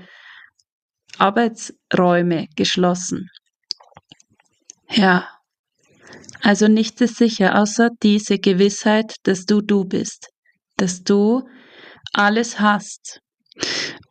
Arbeitsräume 1.21 2.47
geschlossen. 2.55 3.29
Ja, 4.89 5.27
also 6.41 6.67
nichts 6.67 6.99
ist 7.01 7.17
sicher, 7.17 7.59
außer 7.59 7.89
diese 8.01 8.39
Gewissheit, 8.39 9.15
dass 9.23 9.45
du 9.45 9.61
du 9.61 9.85
bist, 9.85 10.27
dass 10.77 11.03
du 11.03 11.47
alles 12.13 12.59
hast. 12.59 13.19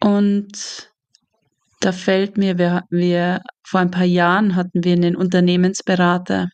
Und 0.00 0.90
da 1.80 1.92
fällt 1.92 2.38
mir, 2.38 2.58
wir, 2.58 2.82
wir 2.90 3.40
vor 3.66 3.80
ein 3.80 3.90
paar 3.90 4.04
Jahren 4.04 4.54
hatten 4.54 4.84
wir 4.84 4.92
einen 4.92 5.16
Unternehmensberater 5.16 6.48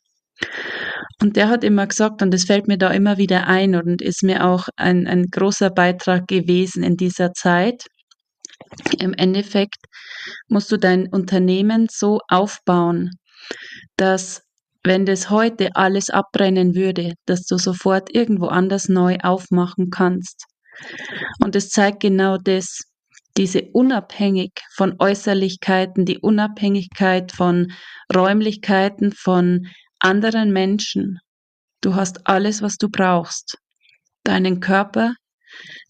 und 1.20 1.36
der 1.36 1.48
hat 1.48 1.64
immer 1.64 1.86
gesagt, 1.86 2.22
und 2.22 2.32
das 2.32 2.44
fällt 2.44 2.68
mir 2.68 2.78
da 2.78 2.90
immer 2.90 3.16
wieder 3.16 3.46
ein 3.46 3.74
und 3.74 4.02
ist 4.02 4.22
mir 4.22 4.44
auch 4.44 4.68
ein, 4.76 5.06
ein 5.06 5.26
großer 5.30 5.70
Beitrag 5.70 6.28
gewesen 6.28 6.82
in 6.82 6.96
dieser 6.96 7.32
Zeit. 7.32 7.84
Im 8.98 9.14
Endeffekt 9.14 9.86
musst 10.48 10.70
du 10.72 10.76
dein 10.76 11.08
Unternehmen 11.08 11.88
so 11.90 12.20
aufbauen, 12.28 13.10
dass 13.96 14.42
wenn 14.84 15.04
das 15.04 15.30
heute 15.30 15.74
alles 15.74 16.10
abbrennen 16.10 16.74
würde, 16.74 17.14
dass 17.26 17.44
du 17.44 17.58
sofort 17.58 18.14
irgendwo 18.14 18.46
anders 18.46 18.88
neu 18.88 19.16
aufmachen 19.22 19.90
kannst. 19.90 20.44
Und 21.42 21.56
es 21.56 21.70
zeigt 21.70 22.00
genau 22.00 22.38
das, 22.38 22.82
diese 23.36 23.62
unabhängig 23.72 24.52
von 24.74 24.94
Äußerlichkeiten, 24.98 26.04
die 26.04 26.18
Unabhängigkeit 26.18 27.32
von 27.32 27.72
Räumlichkeiten, 28.14 29.12
von 29.12 29.66
anderen 29.98 30.52
Menschen. 30.52 31.18
Du 31.80 31.94
hast 31.94 32.26
alles, 32.26 32.62
was 32.62 32.76
du 32.76 32.88
brauchst. 32.88 33.58
Deinen 34.24 34.60
Körper, 34.60 35.14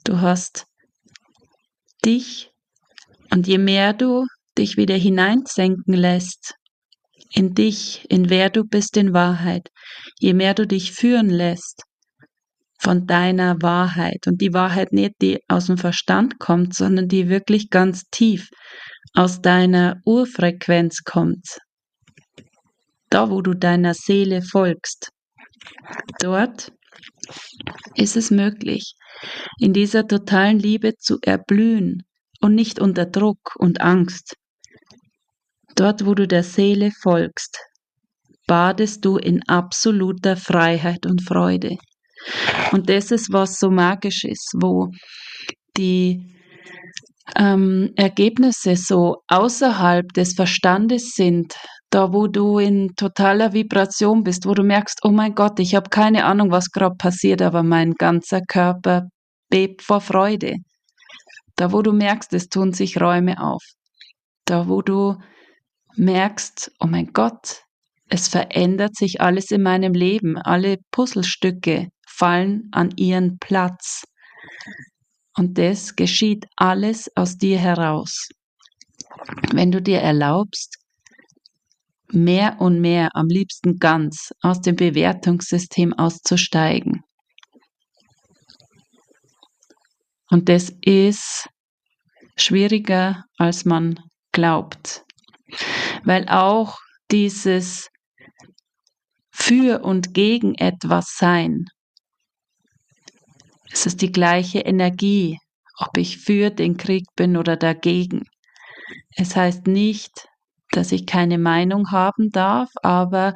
du 0.05 0.21
hast 0.21 0.67
dich 2.05 2.51
und 3.31 3.47
je 3.47 3.59
mehr 3.59 3.93
du 3.93 4.27
dich 4.59 4.77
wieder 4.77 4.95
hineinsenken 4.97 5.95
lässt 5.95 6.55
in 7.33 7.55
dich, 7.55 8.05
in 8.09 8.31
wer 8.31 8.51
du 8.51 8.65
bist 8.65 8.97
in 8.97 9.13
Wahrheit, 9.13 9.69
je 10.19 10.33
mehr 10.33 10.55
du 10.55 10.67
dich 10.67 10.93
führen 10.93 11.29
lässt 11.29 11.83
von 12.79 13.07
deiner 13.07 13.61
Wahrheit 13.63 14.27
und 14.27 14.41
die 14.41 14.53
Wahrheit 14.53 14.93
nicht, 14.93 15.15
die 15.21 15.39
aus 15.49 15.67
dem 15.67 15.79
Verstand 15.79 16.39
kommt, 16.39 16.75
sondern 16.75 17.09
die 17.09 17.29
wirklich 17.29 17.71
ganz 17.71 18.05
tief 18.11 18.49
aus 19.15 19.41
deiner 19.41 20.01
Urfrequenz 20.05 21.03
kommt, 21.05 21.59
da 23.09 23.31
wo 23.31 23.41
du 23.41 23.55
deiner 23.55 23.95
Seele 23.95 24.43
folgst, 24.43 25.11
dort 26.21 26.73
ist 27.95 28.17
es 28.17 28.31
möglich, 28.31 28.95
in 29.59 29.73
dieser 29.73 30.07
totalen 30.07 30.59
Liebe 30.59 30.95
zu 30.97 31.19
erblühen 31.23 32.03
und 32.41 32.55
nicht 32.55 32.81
unter 32.81 33.07
Druck 33.07 33.55
und 33.57 33.81
Angst. 33.81 34.37
Dort, 35.75 36.07
wo 36.07 36.15
du 36.15 36.27
der 36.27 36.43
Seele 36.43 36.91
folgst, 37.03 37.59
badest 38.47 39.05
du 39.05 39.17
in 39.17 39.43
absoluter 39.49 40.37
Freiheit 40.37 41.05
und 41.07 41.23
Freude. 41.23 41.77
Und 42.73 42.89
das 42.89 43.11
ist, 43.11 43.33
was 43.33 43.59
so 43.59 43.71
magisch 43.71 44.25
ist, 44.25 44.55
wo 44.59 44.91
die 45.77 46.35
ähm, 47.37 47.93
Ergebnisse 47.97 48.77
so 48.77 49.17
außerhalb 49.29 50.13
des 50.13 50.35
Verstandes 50.35 51.13
sind, 51.15 51.55
da 51.91 52.13
wo 52.13 52.27
du 52.27 52.59
in 52.59 52.95
totaler 52.97 53.53
Vibration 53.53 54.23
bist, 54.23 54.47
wo 54.47 54.55
du 54.55 54.63
merkst, 54.63 55.01
oh 55.03 55.11
mein 55.11 55.35
Gott, 55.35 55.59
ich 55.61 55.75
habe 55.75 55.91
keine 55.91 56.25
Ahnung, 56.25 56.51
was 56.51 56.71
gerade 56.71 56.97
passiert, 56.97 57.43
aber 57.43 57.63
mein 57.63 57.93
ganzer 57.95 58.41
Körper 58.41 59.09
bebt 59.51 59.83
vor 59.83 60.01
Freude. 60.01 60.57
Da 61.57 61.73
wo 61.73 61.83
du 61.83 61.93
merkst, 61.93 62.33
es 62.35 62.49
tun 62.49 62.73
sich 62.73 63.01
Räume 63.01 63.41
auf. 63.43 63.63
Da 64.45 64.69
wo 64.69 64.83
du 64.83 65.17
merkst, 65.97 66.71
oh 66.81 66.87
mein 66.87 67.13
Gott, 67.13 67.63
es 68.09 68.29
verändert 68.29 68.95
sich 68.95 69.21
alles 69.21 69.51
in 69.51 69.63
meinem 69.63 69.95
Leben, 69.95 70.39
alle 70.39 70.77
Puzzlestücke 70.93 71.89
fallen 72.07 72.69
an 72.73 72.93
ihren 72.97 73.39
Platz. 73.39 74.05
Und 75.37 75.59
das 75.59 75.97
geschieht 75.97 76.47
alles 76.57 77.11
aus 77.17 77.37
dir 77.37 77.59
heraus. 77.59 78.29
Wenn 79.53 79.73
du 79.73 79.83
dir 79.83 80.01
erlaubst, 80.01 80.77
mehr 82.13 82.61
und 82.61 82.81
mehr, 82.81 83.11
am 83.15 83.27
liebsten 83.27 83.79
ganz, 83.79 84.33
aus 84.41 84.61
dem 84.61 84.77
Bewertungssystem 84.77 85.93
auszusteigen. 85.95 87.03
Und 90.31 90.49
das 90.49 90.73
ist 90.83 91.49
schwieriger, 92.37 93.25
als 93.39 93.65
man 93.65 94.01
glaubt 94.33 95.07
weil 96.05 96.29
auch 96.29 96.79
dieses 97.11 97.89
für 99.31 99.83
und 99.85 100.15
gegen 100.15 100.55
etwas 100.55 101.17
sein, 101.17 101.67
es 103.71 103.87
ist 103.87 104.01
die 104.01 104.13
gleiche 104.13 104.61
Energie, 104.61 105.39
ob 105.79 105.99
ich 105.99 106.19
für 106.19 106.51
den 106.51 106.77
Krieg 106.77 107.05
bin 107.15 107.37
oder 107.37 107.57
dagegen. 107.57 108.23
Es 109.17 109.37
heißt 109.37 109.67
nicht, 109.67 110.29
dass 110.71 110.93
ich 110.93 111.07
keine 111.07 111.39
Meinung 111.39 111.91
haben 111.91 112.31
darf, 112.31 112.71
aber 112.83 113.35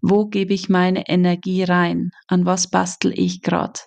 wo 0.00 0.26
gebe 0.26 0.54
ich 0.54 0.68
meine 0.68 1.08
Energie 1.08 1.64
rein? 1.64 2.10
An 2.28 2.46
was 2.46 2.68
bastel 2.68 3.12
ich 3.18 3.42
gerade? 3.42 3.80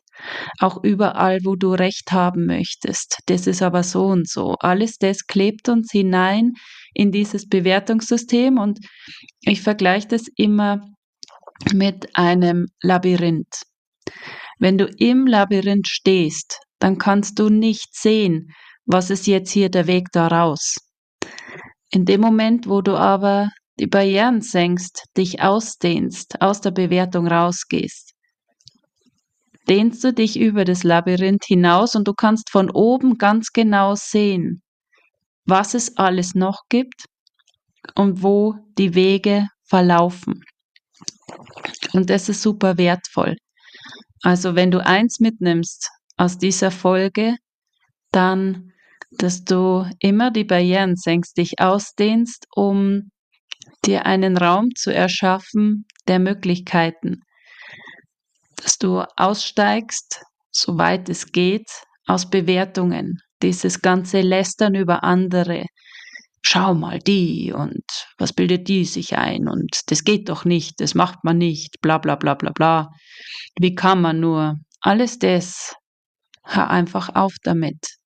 Auch 0.59 0.83
überall, 0.83 1.39
wo 1.43 1.55
du 1.55 1.73
Recht 1.73 2.11
haben 2.11 2.45
möchtest. 2.45 3.19
Das 3.25 3.47
ist 3.47 3.61
aber 3.61 3.83
so 3.83 4.05
und 4.05 4.27
so. 4.27 4.55
Alles 4.59 4.97
das 4.97 5.27
klebt 5.27 5.69
uns 5.69 5.91
hinein 5.91 6.53
in 6.93 7.11
dieses 7.11 7.47
Bewertungssystem 7.47 8.57
und 8.57 8.79
ich 9.41 9.61
vergleiche 9.61 10.07
das 10.07 10.25
immer 10.35 10.85
mit 11.73 12.15
einem 12.15 12.67
Labyrinth. 12.81 13.63
Wenn 14.59 14.77
du 14.77 14.85
im 14.85 15.27
Labyrinth 15.27 15.87
stehst, 15.87 16.59
dann 16.79 16.97
kannst 16.97 17.39
du 17.39 17.49
nicht 17.49 17.95
sehen, 17.95 18.49
was 18.85 19.09
ist 19.09 19.27
jetzt 19.27 19.51
hier 19.51 19.69
der 19.69 19.87
Weg 19.87 20.07
daraus. 20.11 20.75
In 21.91 22.05
dem 22.05 22.21
Moment, 22.21 22.67
wo 22.67 22.81
du 22.81 22.97
aber 22.97 23.49
die 23.79 23.87
Barrieren 23.87 24.41
senkst, 24.41 25.05
dich 25.17 25.41
ausdehnst, 25.41 26.41
aus 26.41 26.61
der 26.61 26.71
Bewertung 26.71 27.27
rausgehst, 27.27 28.12
dehnst 29.69 30.03
du 30.03 30.13
dich 30.13 30.39
über 30.39 30.65
das 30.65 30.83
Labyrinth 30.83 31.45
hinaus 31.45 31.95
und 31.95 32.07
du 32.07 32.13
kannst 32.13 32.49
von 32.49 32.69
oben 32.69 33.17
ganz 33.17 33.51
genau 33.51 33.95
sehen, 33.95 34.61
was 35.45 35.73
es 35.73 35.97
alles 35.97 36.35
noch 36.35 36.63
gibt 36.69 37.05
und 37.95 38.23
wo 38.23 38.55
die 38.77 38.95
Wege 38.95 39.47
verlaufen. 39.63 40.43
Und 41.93 42.09
das 42.09 42.29
ist 42.29 42.41
super 42.41 42.77
wertvoll. 42.77 43.37
Also 44.21 44.55
wenn 44.55 44.71
du 44.71 44.83
eins 44.83 45.19
mitnimmst 45.19 45.89
aus 46.17 46.37
dieser 46.37 46.71
Folge, 46.71 47.35
dann, 48.11 48.71
dass 49.11 49.43
du 49.43 49.85
immer 49.99 50.31
die 50.31 50.43
Barrieren 50.43 50.95
senkst, 50.95 51.37
dich 51.37 51.59
ausdehnst, 51.59 52.47
um 52.55 53.09
dir 53.85 54.05
einen 54.05 54.37
Raum 54.37 54.69
zu 54.75 54.93
erschaffen 54.93 55.85
der 56.07 56.19
Möglichkeiten. 56.19 57.21
Dass 58.63 58.77
du 58.77 59.03
aussteigst, 59.17 60.23
soweit 60.51 61.09
es 61.09 61.31
geht, 61.31 61.69
aus 62.07 62.29
Bewertungen, 62.29 63.19
dieses 63.41 63.81
ganze 63.81 64.21
Lästern 64.21 64.73
über 64.75 65.03
andere. 65.03 65.65
Schau 66.41 66.73
mal 66.73 66.99
die 66.99 67.53
und 67.53 67.83
was 68.17 68.33
bildet 68.33 68.67
die 68.67 68.85
sich 68.85 69.17
ein 69.17 69.47
und 69.47 69.79
das 69.87 70.03
geht 70.03 70.27
doch 70.29 70.43
nicht, 70.43 70.79
das 70.81 70.93
macht 70.93 71.23
man 71.23 71.37
nicht, 71.37 71.79
bla 71.81 71.97
bla 71.97 72.15
bla 72.15 72.33
bla 72.33 72.51
bla. 72.51 72.89
Wie 73.59 73.75
kann 73.75 74.01
man 74.01 74.19
nur? 74.19 74.55
Alles 74.81 75.19
das, 75.19 75.73
hör 76.43 76.69
einfach 76.69 77.15
auf 77.15 77.35
damit. 77.43 77.97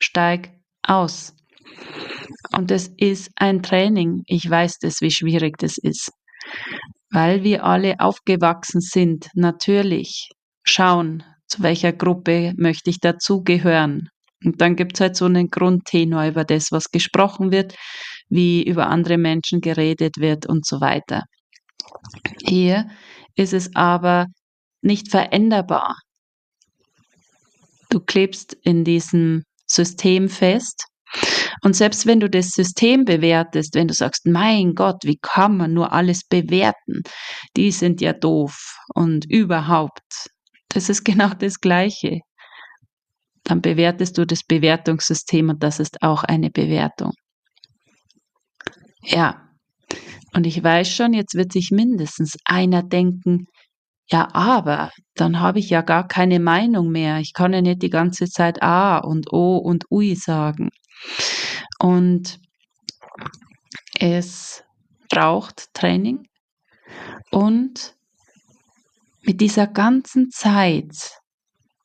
Steig 0.00 0.50
aus. 0.82 1.34
Und 2.56 2.70
es 2.70 2.88
ist 2.88 3.30
ein 3.36 3.62
Training. 3.62 4.22
Ich 4.26 4.48
weiß 4.48 4.78
das, 4.78 5.00
wie 5.00 5.10
schwierig 5.10 5.56
das 5.58 5.78
ist. 5.78 6.10
Weil 7.14 7.44
wir 7.44 7.64
alle 7.64 8.00
aufgewachsen 8.00 8.80
sind, 8.80 9.28
natürlich 9.34 10.30
schauen, 10.64 11.22
zu 11.46 11.62
welcher 11.62 11.92
Gruppe 11.92 12.52
möchte 12.56 12.90
ich 12.90 12.98
dazugehören. 12.98 14.08
Und 14.44 14.60
dann 14.60 14.74
gibt 14.74 14.94
es 14.94 15.00
halt 15.00 15.16
so 15.16 15.26
einen 15.26 15.48
Grundtenor 15.48 16.26
über 16.26 16.42
das, 16.44 16.72
was 16.72 16.90
gesprochen 16.90 17.52
wird, 17.52 17.76
wie 18.28 18.64
über 18.64 18.88
andere 18.88 19.16
Menschen 19.16 19.60
geredet 19.60 20.16
wird 20.18 20.46
und 20.46 20.66
so 20.66 20.80
weiter. 20.80 21.22
Hier 22.44 22.90
ist 23.36 23.52
es 23.52 23.76
aber 23.76 24.26
nicht 24.82 25.08
veränderbar. 25.08 25.94
Du 27.90 28.00
klebst 28.00 28.54
in 28.64 28.82
diesem 28.82 29.44
System 29.66 30.28
fest. 30.28 30.86
Und 31.64 31.74
selbst 31.74 32.04
wenn 32.06 32.20
du 32.20 32.28
das 32.28 32.50
System 32.50 33.06
bewertest, 33.06 33.74
wenn 33.74 33.88
du 33.88 33.94
sagst, 33.94 34.26
mein 34.26 34.74
Gott, 34.74 35.02
wie 35.04 35.16
kann 35.16 35.56
man 35.56 35.72
nur 35.72 35.92
alles 35.92 36.22
bewerten? 36.28 37.02
Die 37.56 37.70
sind 37.70 38.02
ja 38.02 38.12
doof 38.12 38.76
und 38.94 39.24
überhaupt. 39.30 40.28
Das 40.68 40.90
ist 40.90 41.04
genau 41.04 41.30
das 41.30 41.60
Gleiche. 41.60 42.20
Dann 43.44 43.62
bewertest 43.62 44.18
du 44.18 44.26
das 44.26 44.42
Bewertungssystem 44.44 45.48
und 45.48 45.62
das 45.62 45.80
ist 45.80 46.02
auch 46.02 46.22
eine 46.24 46.50
Bewertung. 46.50 47.12
Ja, 49.02 49.48
und 50.34 50.46
ich 50.46 50.62
weiß 50.62 50.88
schon, 50.90 51.14
jetzt 51.14 51.34
wird 51.34 51.52
sich 51.52 51.70
mindestens 51.70 52.36
einer 52.44 52.82
denken, 52.82 53.46
ja, 54.10 54.28
aber 54.34 54.90
dann 55.14 55.40
habe 55.40 55.60
ich 55.60 55.70
ja 55.70 55.80
gar 55.80 56.06
keine 56.06 56.40
Meinung 56.40 56.90
mehr. 56.90 57.20
Ich 57.20 57.32
kann 57.32 57.54
ja 57.54 57.62
nicht 57.62 57.82
die 57.82 57.90
ganze 57.90 58.26
Zeit 58.26 58.62
A 58.62 58.98
und 58.98 59.32
O 59.32 59.56
und 59.56 59.84
Ui 59.90 60.14
sagen. 60.14 60.68
Und 61.78 62.38
es 63.98 64.62
braucht 65.08 65.72
Training. 65.74 66.26
Und 67.30 67.94
mit 69.22 69.40
dieser 69.40 69.66
ganzen 69.66 70.30
Zeit, 70.30 71.18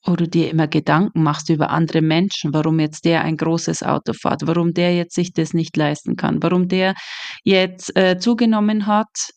wo 0.05 0.15
du 0.15 0.27
dir 0.27 0.49
immer 0.49 0.67
Gedanken 0.67 1.23
machst 1.23 1.49
über 1.49 1.69
andere 1.69 2.01
Menschen, 2.01 2.53
warum 2.53 2.79
jetzt 2.79 3.05
der 3.05 3.23
ein 3.23 3.37
großes 3.37 3.83
Auto 3.83 4.13
fährt, 4.13 4.45
warum 4.45 4.73
der 4.73 4.95
jetzt 4.95 5.15
sich 5.15 5.33
das 5.33 5.53
nicht 5.53 5.75
leisten 5.77 6.15
kann, 6.15 6.41
warum 6.41 6.67
der 6.67 6.95
jetzt 7.43 7.95
äh, 7.95 8.17
zugenommen 8.17 8.87
hat, 8.87 9.31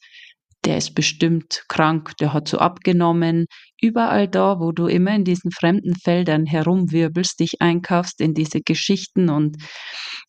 der 0.64 0.76
ist 0.76 0.94
bestimmt 0.94 1.64
krank, 1.68 2.16
der 2.18 2.32
hat 2.32 2.48
so 2.48 2.58
abgenommen. 2.58 3.46
Überall 3.80 4.28
da, 4.28 4.60
wo 4.60 4.72
du 4.72 4.86
immer 4.86 5.14
in 5.14 5.24
diesen 5.24 5.50
fremden 5.50 5.96
Feldern 5.96 6.46
herumwirbelst, 6.46 7.40
dich 7.40 7.60
einkaufst 7.60 8.20
in 8.20 8.34
diese 8.34 8.60
Geschichten 8.60 9.28
und 9.28 9.56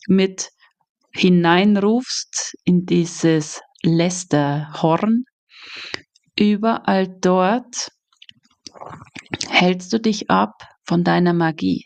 mit 0.08 0.50
hineinrufst 1.16 2.56
in 2.64 2.86
dieses 2.86 3.62
Lästerhorn, 3.84 5.26
überall 6.38 7.08
dort 7.22 7.90
hältst 9.50 9.94
du 9.94 10.00
dich 10.00 10.32
ab 10.32 10.64
von 10.84 11.04
deiner 11.04 11.34
Magie. 11.34 11.86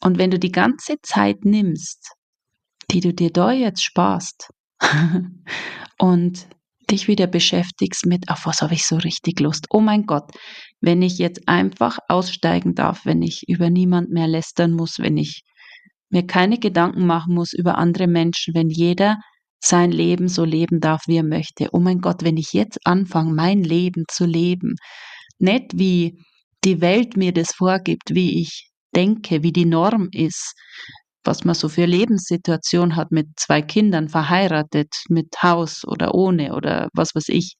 Und 0.00 0.18
wenn 0.18 0.32
du 0.32 0.38
die 0.38 0.50
ganze 0.50 0.96
Zeit 1.02 1.44
nimmst, 1.44 2.12
die 2.90 3.00
du 3.00 3.14
dir 3.14 3.30
da 3.30 3.52
jetzt 3.52 3.84
sparst 3.84 4.50
und 5.98 6.48
dich 6.92 7.08
wieder 7.08 7.26
beschäftigst 7.26 8.06
mit, 8.06 8.28
auf 8.28 8.46
was 8.46 8.62
habe 8.62 8.74
ich 8.74 8.84
so 8.86 8.96
richtig 8.96 9.40
Lust? 9.40 9.66
Oh 9.70 9.80
mein 9.80 10.04
Gott, 10.04 10.30
wenn 10.80 11.02
ich 11.02 11.18
jetzt 11.18 11.48
einfach 11.48 11.98
aussteigen 12.08 12.74
darf, 12.74 13.04
wenn 13.04 13.22
ich 13.22 13.42
über 13.48 13.70
niemand 13.70 14.10
mehr 14.10 14.28
lästern 14.28 14.72
muss, 14.72 14.98
wenn 14.98 15.16
ich 15.16 15.42
mir 16.10 16.26
keine 16.26 16.58
Gedanken 16.58 17.06
machen 17.06 17.34
muss 17.34 17.52
über 17.52 17.78
andere 17.78 18.06
Menschen, 18.06 18.54
wenn 18.54 18.68
jeder 18.68 19.16
sein 19.58 19.90
Leben 19.90 20.28
so 20.28 20.44
leben 20.44 20.80
darf, 20.80 21.02
wie 21.06 21.16
er 21.16 21.24
möchte. 21.24 21.68
Oh 21.72 21.78
mein 21.80 22.00
Gott, 22.00 22.22
wenn 22.22 22.36
ich 22.36 22.52
jetzt 22.52 22.78
anfange, 22.84 23.32
mein 23.32 23.62
Leben 23.62 24.04
zu 24.08 24.26
leben, 24.26 24.74
nicht 25.38 25.78
wie 25.78 26.18
die 26.64 26.80
Welt 26.80 27.16
mir 27.16 27.32
das 27.32 27.52
vorgibt, 27.54 28.14
wie 28.14 28.40
ich 28.40 28.70
denke, 28.94 29.42
wie 29.42 29.52
die 29.52 29.64
Norm 29.64 30.08
ist, 30.12 30.54
was 31.24 31.44
man 31.44 31.54
so 31.54 31.68
für 31.68 31.86
Lebenssituation 31.86 32.96
hat 32.96 33.12
mit 33.12 33.28
zwei 33.36 33.62
Kindern 33.62 34.08
verheiratet, 34.08 34.94
mit 35.08 35.42
Haus 35.42 35.84
oder 35.86 36.14
ohne 36.14 36.54
oder 36.54 36.88
was 36.94 37.14
weiß 37.14 37.28
ich. 37.28 37.56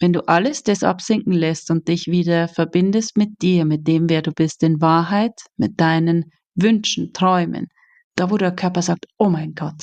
Wenn 0.00 0.12
du 0.12 0.26
alles 0.28 0.62
das 0.62 0.82
absinken 0.82 1.32
lässt 1.32 1.70
und 1.70 1.88
dich 1.88 2.06
wieder 2.06 2.48
verbindest 2.48 3.16
mit 3.16 3.40
dir, 3.42 3.64
mit 3.64 3.86
dem, 3.86 4.08
wer 4.08 4.22
du 4.22 4.32
bist 4.32 4.62
in 4.62 4.80
Wahrheit, 4.80 5.40
mit 5.56 5.80
deinen 5.80 6.30
Wünschen, 6.54 7.12
Träumen, 7.12 7.68
da 8.16 8.30
wo 8.30 8.36
der 8.36 8.54
Körper 8.54 8.82
sagt, 8.82 9.06
oh 9.18 9.28
mein 9.28 9.54
Gott, 9.54 9.82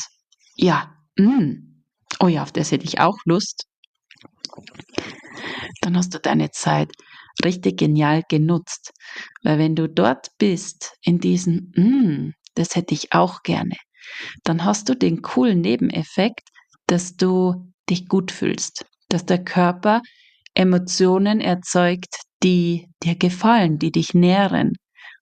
ja, 0.56 0.93
mm, 1.17 1.84
oh 2.19 2.28
ja, 2.28 2.43
auf 2.43 2.52
das 2.52 2.71
hätte 2.71 2.86
ich 2.86 3.00
auch 3.00 3.17
Lust, 3.26 3.65
dann 5.82 5.98
hast 5.98 6.13
du 6.13 6.19
deine 6.19 6.52
Zeit 6.52 6.91
richtig 7.43 7.78
genial 7.78 8.24
genutzt. 8.28 8.91
Weil 9.43 9.60
wenn 9.60 9.76
du 9.76 9.88
dort 9.88 10.30
bist, 10.38 10.93
in 11.02 11.19
diesem, 11.19 11.71
mm, 11.76 12.34
das 12.56 12.76
hätte 12.76 12.94
ich 12.94 13.13
auch 13.13 13.44
gerne, 13.44 13.76
dann 14.44 14.65
hast 14.65 14.89
du 14.89 14.96
den 14.96 15.22
coolen 15.22 15.62
Nebeneffekt, 15.62 16.50
dass 16.88 17.15
du 17.15 17.72
dich 17.89 18.08
gut 18.08 18.32
fühlst, 18.32 18.86
dass 19.10 19.26
der 19.26 19.44
Körper 19.44 20.02
Emotionen 20.54 21.41
erzeugt, 21.41 22.15
die 22.44 22.88
dir 23.04 23.15
gefallen, 23.15 23.78
die 23.78 23.91
dich 23.91 24.13
nähren. 24.13 24.74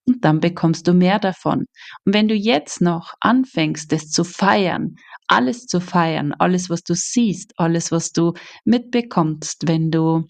Und 0.05 0.25
dann 0.25 0.41
bekommst 0.41 0.87
du 0.87 0.93
mehr 0.93 1.17
davon. 1.17 1.65
Und 2.05 2.13
wenn 2.13 2.27
du 2.27 2.35
jetzt 2.35 2.81
noch 2.81 3.13
anfängst, 3.21 3.91
das 3.91 4.09
zu 4.09 4.23
feiern, 4.23 4.95
alles 5.27 5.65
zu 5.65 5.79
feiern, 5.79 6.33
alles, 6.33 6.69
was 6.69 6.83
du 6.83 6.93
siehst, 6.93 7.53
alles, 7.57 7.91
was 7.91 8.11
du 8.11 8.33
mitbekommst, 8.65 9.67
wenn 9.67 9.91
du 9.91 10.25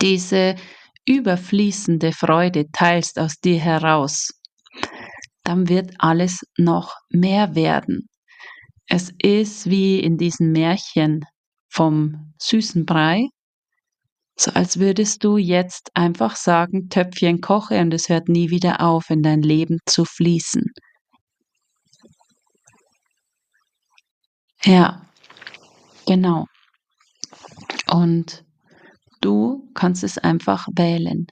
diese 0.00 0.56
überfließende 1.06 2.12
Freude 2.12 2.70
teilst 2.72 3.18
aus 3.18 3.36
dir 3.40 3.58
heraus, 3.58 4.28
dann 5.44 5.68
wird 5.68 5.94
alles 5.98 6.40
noch 6.56 6.94
mehr 7.10 7.54
werden. 7.54 8.08
Es 8.86 9.12
ist 9.22 9.68
wie 9.70 10.00
in 10.00 10.18
diesem 10.18 10.52
Märchen 10.52 11.24
vom 11.68 12.34
süßen 12.38 12.84
Brei, 12.84 13.28
so 14.36 14.50
als 14.52 14.78
würdest 14.78 15.24
du 15.24 15.36
jetzt 15.36 15.90
einfach 15.94 16.36
sagen, 16.36 16.88
Töpfchen 16.88 17.40
koche 17.40 17.78
und 17.80 17.94
es 17.94 18.08
hört 18.08 18.28
nie 18.28 18.50
wieder 18.50 18.80
auf, 18.80 19.10
in 19.10 19.22
dein 19.22 19.42
Leben 19.42 19.78
zu 19.86 20.04
fließen. 20.04 20.64
Ja, 24.64 25.06
genau. 26.06 26.46
Und 27.90 28.44
du 29.20 29.70
kannst 29.74 30.04
es 30.04 30.18
einfach 30.18 30.66
wählen. 30.76 31.26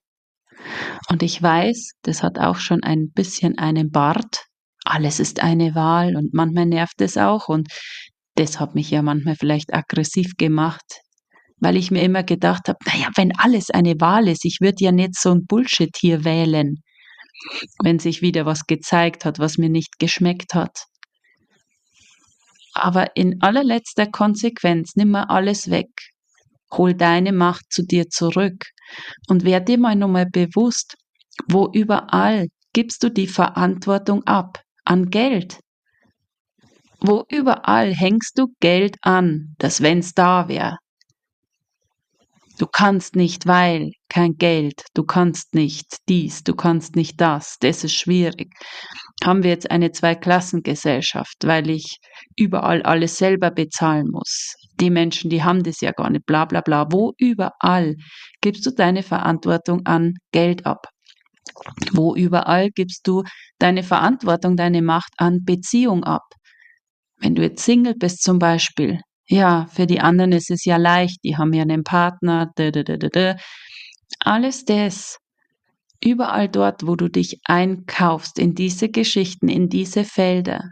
Und 1.09 1.23
ich 1.23 1.43
weiß, 1.43 1.93
das 2.03 2.23
hat 2.23 2.39
auch 2.39 2.57
schon 2.57 2.83
ein 2.83 3.11
bisschen 3.13 3.59
einen 3.59 3.91
Bart. 3.91 4.45
Alles 4.85 5.21
ist 5.21 5.43
eine 5.43 5.75
Wahl 5.75 6.17
und 6.17 6.33
manchmal 6.33 6.67
nervt 6.67 7.01
es 7.01 7.17
auch 7.17 7.49
und 7.49 7.69
das 8.37 8.59
hat 8.61 8.75
mich 8.75 8.91
ja 8.91 9.03
manchmal 9.03 9.37
vielleicht 9.37 9.75
aggressiv 9.75 10.33
gemacht, 10.39 11.01
weil 11.59 11.77
ich 11.77 11.91
mir 11.91 12.03
immer 12.03 12.23
gedacht 12.23 12.69
habe, 12.69 12.79
naja, 12.87 13.09
wenn 13.17 13.37
alles 13.37 13.71
eine 13.71 14.01
Wahl 14.01 14.29
ist, 14.29 14.45
ich 14.45 14.59
würde 14.61 14.85
ja 14.85 14.93
nicht 14.93 15.15
so 15.17 15.33
ein 15.33 15.47
Bullshit 15.47 15.95
hier 15.99 16.25
wählen, 16.25 16.77
wenn 17.83 17.99
sich 17.99 18.23
wieder 18.23 18.47
was 18.47 18.67
gezeigt 18.67 19.25
hat, 19.25 19.39
was 19.39 19.59
mir 19.59 19.69
nicht 19.69 19.99
geschmeckt 19.99 20.55
hat. 20.55 20.85
Aber 22.73 23.17
in 23.17 23.43
allerletzter 23.43 24.07
Konsequenz 24.07 24.93
nimm 24.95 25.11
mal 25.11 25.25
alles 25.25 25.71
weg. 25.71 25.89
Hol 26.73 26.95
deine 26.95 27.33
Macht 27.33 27.65
zu 27.71 27.83
dir 27.83 28.09
zurück 28.09 28.65
und 29.29 29.45
werd 29.45 29.69
dir 29.69 29.79
mal 29.79 29.97
nochmal 29.97 30.27
bewusst, 30.27 30.97
wo 31.49 31.69
überall 31.73 32.49
gibst 32.73 33.03
du 33.03 33.11
die 33.11 33.27
Verantwortung 33.27 34.25
ab 34.25 34.63
an 34.85 35.11
Geld. 35.11 35.61
Wo 37.01 37.25
überall 37.29 37.95
hängst 37.95 38.39
du 38.39 38.49
Geld 38.61 38.97
an, 39.03 39.55
dass 39.59 39.81
wenn's 39.81 40.13
da 40.13 40.49
wäre. 40.49 40.77
Du 42.59 42.67
kannst 42.67 43.17
nicht, 43.17 43.47
weil 43.47 43.93
kein 44.11 44.37
Geld, 44.37 44.83
du 44.95 45.05
kannst 45.05 45.55
nicht 45.55 45.87
dies, 46.09 46.43
du 46.43 46.55
kannst 46.55 46.97
nicht 46.97 47.21
das, 47.21 47.57
das 47.61 47.85
ist 47.85 47.95
schwierig. 47.95 48.53
Haben 49.25 49.43
wir 49.43 49.51
jetzt 49.51 49.71
eine 49.71 49.93
Zweiklassengesellschaft, 49.93 51.37
weil 51.45 51.71
ich 51.71 51.99
überall 52.37 52.83
alles 52.83 53.17
selber 53.17 53.51
bezahlen 53.51 54.09
muss 54.11 54.55
die 54.81 54.91
Menschen, 54.91 55.31
die 55.31 55.43
haben 55.43 55.63
das 55.63 55.81
ja 55.81 55.93
gar 55.93 56.11
nicht, 56.11 56.27
bla 56.27 56.45
bla 56.45 56.61
bla. 56.61 56.87
Wo 56.91 57.13
überall 57.19 57.97
gibst 58.41 58.67
du 58.67 58.71
deine 58.71 59.03
Verantwortung 59.03 59.87
an 59.87 60.15
Geld 60.33 60.67
ab? 60.67 60.87
Wo 61.93 62.15
überall 62.15 62.71
gibst 62.71 63.07
du 63.07 63.23
deine 63.59 63.83
Verantwortung, 63.83 64.57
deine 64.57 64.83
Macht 64.83 65.13
an 65.19 65.45
Beziehung 65.45 66.05
ab? 66.05 66.23
Wenn 67.19 67.35
du 67.35 67.43
jetzt 67.43 67.65
Single 67.65 67.95
bist 67.95 68.23
zum 68.23 68.39
Beispiel, 68.39 69.01
ja, 69.29 69.67
für 69.71 69.87
die 69.87 70.01
anderen 70.01 70.33
ist 70.33 70.51
es 70.51 70.65
ja 70.65 70.77
leicht, 70.77 71.23
die 71.25 71.37
haben 71.37 71.53
ja 71.53 71.63
einen 71.63 71.85
Partner, 71.85 72.51
da, 72.57 72.71
da, 72.71 72.83
da, 72.83 72.97
da, 72.97 73.09
da. 73.09 73.37
Alles 74.21 74.65
das 74.65 75.19
überall 76.03 76.49
dort, 76.49 76.87
wo 76.87 76.97
du 76.97 77.09
dich 77.09 77.41
einkaufst, 77.45 78.39
in 78.39 78.55
diese 78.55 78.89
Geschichten, 78.89 79.49
in 79.49 79.69
diese 79.69 80.05
Felder, 80.05 80.71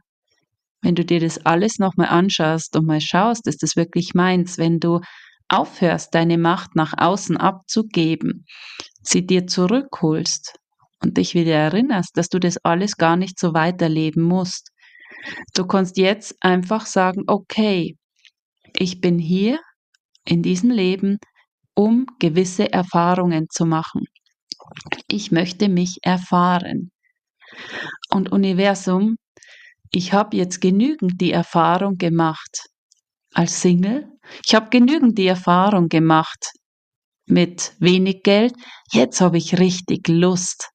wenn 0.81 0.95
du 0.95 1.05
dir 1.05 1.21
das 1.21 1.45
alles 1.45 1.79
nochmal 1.79 2.09
anschaust 2.09 2.77
und 2.77 2.87
mal 2.87 3.01
schaust, 3.01 3.47
ist 3.47 3.63
das 3.63 3.77
wirklich 3.77 4.15
meins, 4.15 4.59
wenn 4.59 4.79
du 4.79 5.01
aufhörst, 5.49 6.15
deine 6.15 6.39
Macht 6.39 6.77
nach 6.77 6.95
außen 6.97 7.37
abzugeben, 7.37 8.45
sie 9.03 9.27
dir 9.27 9.47
zurückholst 9.47 10.57
und 11.03 11.17
dich 11.17 11.35
wieder 11.35 11.55
erinnerst, 11.55 12.17
dass 12.17 12.29
du 12.29 12.39
das 12.39 12.59
alles 12.59 12.97
gar 12.97 13.17
nicht 13.17 13.39
so 13.39 13.55
weiterleben 13.55 14.23
musst. 14.23 14.71
Du 15.55 15.67
kannst 15.67 15.97
jetzt 15.97 16.37
einfach 16.41 16.87
sagen, 16.87 17.25
okay, 17.27 17.97
ich 18.77 19.01
bin 19.01 19.19
hier 19.19 19.59
in 20.25 20.43
diesem 20.43 20.71
Leben, 20.71 21.19
um 21.79 22.07
gewisse 22.19 22.73
Erfahrungen 22.73 23.47
zu 23.51 23.65
machen. 23.65 24.03
Ich 25.07 25.31
möchte 25.31 25.69
mich 25.69 25.99
erfahren. 26.03 26.91
Und 28.11 28.33
Universum, 28.33 29.15
ich 29.93 30.13
habe 30.13 30.37
jetzt 30.37 30.61
genügend 30.61 31.21
die 31.21 31.31
Erfahrung 31.31 31.97
gemacht 31.97 32.67
als 33.33 33.63
Single. 33.63 34.09
Ich 34.45 34.57
habe 34.57 34.71
genügend 34.71 35.19
die 35.19 35.29
Erfahrung 35.29 35.89
gemacht 35.89 36.51
mit 37.27 37.75
wenig 37.79 38.25
Geld. 38.25 38.55
Jetzt 38.91 39.21
habe 39.21 39.39
ich 39.39 39.61
richtig 39.61 40.09
Lust, 40.09 40.71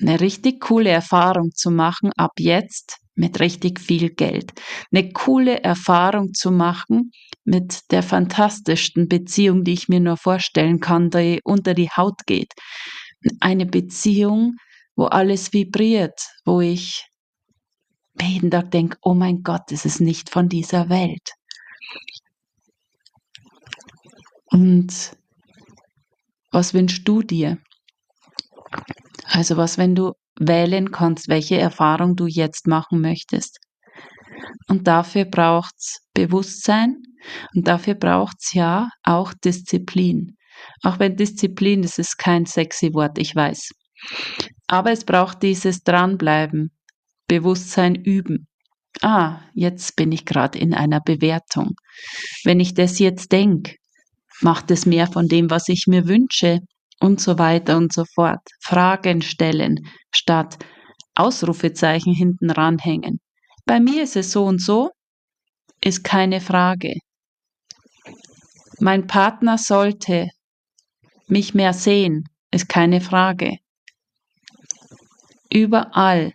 eine 0.00 0.20
richtig 0.20 0.60
coole 0.60 0.90
Erfahrung 0.90 1.50
zu 1.56 1.72
machen 1.72 2.12
ab 2.16 2.34
jetzt 2.38 3.03
mit 3.14 3.40
richtig 3.40 3.80
viel 3.80 4.10
Geld. 4.10 4.52
Eine 4.92 5.12
coole 5.12 5.62
Erfahrung 5.62 6.34
zu 6.34 6.50
machen 6.50 7.12
mit 7.44 7.90
der 7.90 8.02
fantastischsten 8.02 9.08
Beziehung, 9.08 9.64
die 9.64 9.72
ich 9.72 9.88
mir 9.88 10.00
nur 10.00 10.16
vorstellen 10.16 10.80
kann, 10.80 11.10
die 11.10 11.40
unter 11.44 11.74
die 11.74 11.90
Haut 11.90 12.26
geht. 12.26 12.52
Eine 13.40 13.66
Beziehung, 13.66 14.56
wo 14.96 15.04
alles 15.04 15.52
vibriert, 15.52 16.20
wo 16.44 16.60
ich 16.60 17.06
jeden 18.20 18.50
Tag 18.50 18.70
denke, 18.70 18.96
oh 19.02 19.14
mein 19.14 19.42
Gott, 19.42 19.72
es 19.72 19.84
ist 19.84 20.00
nicht 20.00 20.30
von 20.30 20.48
dieser 20.48 20.88
Welt. 20.88 21.32
Und 24.46 25.16
was 26.52 26.74
wünschst 26.74 27.06
du 27.08 27.22
dir? 27.22 27.58
Also 29.24 29.56
was, 29.56 29.78
wenn 29.78 29.96
du 29.96 30.12
wählen 30.38 30.90
kannst, 30.90 31.28
welche 31.28 31.58
Erfahrung 31.58 32.16
du 32.16 32.26
jetzt 32.26 32.66
machen 32.66 33.00
möchtest. 33.00 33.58
Und 34.68 34.86
dafür 34.86 35.24
braucht's 35.24 36.00
Bewusstsein 36.14 37.02
und 37.54 37.68
dafür 37.68 37.94
braucht's 37.94 38.52
ja 38.52 38.88
auch 39.02 39.32
Disziplin. 39.32 40.36
Auch 40.82 40.98
wenn 40.98 41.16
Disziplin, 41.16 41.82
das 41.82 41.98
ist 41.98 42.18
kein 42.18 42.46
sexy 42.46 42.92
Wort, 42.94 43.18
ich 43.18 43.34
weiß. 43.34 43.70
Aber 44.66 44.92
es 44.92 45.04
braucht 45.04 45.42
dieses 45.42 45.82
Dranbleiben, 45.82 46.70
Bewusstsein 47.28 47.94
üben. 47.94 48.48
Ah, 49.02 49.40
jetzt 49.54 49.96
bin 49.96 50.12
ich 50.12 50.24
gerade 50.24 50.58
in 50.58 50.74
einer 50.74 51.00
Bewertung. 51.00 51.72
Wenn 52.44 52.60
ich 52.60 52.74
das 52.74 52.98
jetzt 52.98 53.32
denke, 53.32 53.74
macht 54.40 54.70
es 54.70 54.86
mehr 54.86 55.06
von 55.06 55.26
dem, 55.26 55.50
was 55.50 55.68
ich 55.68 55.86
mir 55.86 56.06
wünsche 56.06 56.60
und 57.00 57.20
so 57.20 57.38
weiter 57.38 57.76
und 57.76 57.92
so 57.92 58.04
fort. 58.14 58.40
Fragen 58.60 59.22
stellen 59.22 59.86
statt 60.10 60.58
Ausrufezeichen 61.14 62.14
hinten 62.14 62.50
ranhängen. 62.50 63.20
Bei 63.66 63.80
mir 63.80 64.02
ist 64.02 64.16
es 64.16 64.32
so 64.32 64.44
und 64.44 64.60
so, 64.60 64.90
ist 65.80 66.02
keine 66.04 66.40
Frage. 66.40 66.94
Mein 68.80 69.06
Partner 69.06 69.58
sollte 69.58 70.30
mich 71.26 71.54
mehr 71.54 71.72
sehen, 71.72 72.24
ist 72.50 72.68
keine 72.68 73.00
Frage. 73.00 73.58
Überall, 75.50 76.32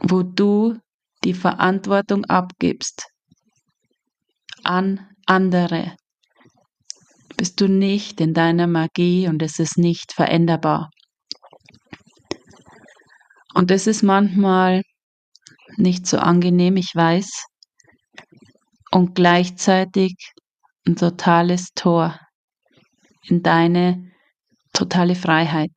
wo 0.00 0.22
du 0.22 0.78
die 1.24 1.34
Verantwortung 1.34 2.24
abgibst 2.26 3.06
an 4.62 5.08
andere, 5.26 5.96
bist 7.38 7.60
du 7.60 7.68
nicht 7.68 8.20
in 8.20 8.34
deiner 8.34 8.66
Magie 8.66 9.28
und 9.28 9.40
es 9.42 9.60
ist 9.60 9.78
nicht 9.78 10.12
veränderbar. 10.12 10.90
Und 13.54 13.70
es 13.70 13.86
ist 13.86 14.02
manchmal 14.02 14.82
nicht 15.76 16.06
so 16.06 16.18
angenehm, 16.18 16.76
ich 16.76 16.94
weiß, 16.94 17.46
und 18.90 19.14
gleichzeitig 19.14 20.14
ein 20.86 20.96
totales 20.96 21.68
Tor 21.74 22.18
in 23.22 23.42
deine 23.42 24.10
totale 24.72 25.14
Freiheit. 25.14 25.72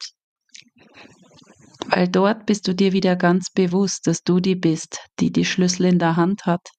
Weil 1.88 2.08
dort 2.08 2.48
bist 2.48 2.68
du 2.68 2.74
dir 2.74 2.92
wieder 2.92 3.16
ganz 3.16 3.52
bewusst, 3.52 4.08
dass 4.08 4.24
du 4.24 4.40
die 4.40 4.56
bist, 4.56 5.00
die 5.20 5.32
die 5.32 5.46
Schlüssel 5.46 5.86
in 5.86 6.00
der 6.00 6.16
Hand 6.16 6.46
hat 6.46 6.72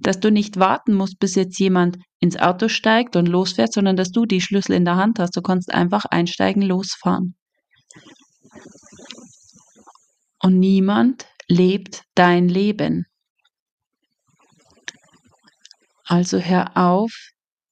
dass 0.00 0.20
du 0.20 0.30
nicht 0.30 0.58
warten 0.58 0.94
musst, 0.94 1.18
bis 1.18 1.34
jetzt 1.34 1.58
jemand 1.58 1.98
ins 2.18 2.36
Auto 2.36 2.68
steigt 2.68 3.16
und 3.16 3.26
losfährt, 3.26 3.72
sondern 3.72 3.96
dass 3.96 4.10
du 4.10 4.26
die 4.26 4.40
Schlüssel 4.40 4.74
in 4.74 4.84
der 4.84 4.96
Hand 4.96 5.18
hast. 5.18 5.36
Du 5.36 5.42
kannst 5.42 5.72
einfach 5.72 6.04
einsteigen, 6.04 6.62
losfahren. 6.62 7.34
Und 10.42 10.58
niemand 10.58 11.26
lebt 11.48 12.04
dein 12.14 12.48
Leben. 12.48 13.06
Also 16.04 16.38
hör 16.38 16.76
auf, 16.76 17.12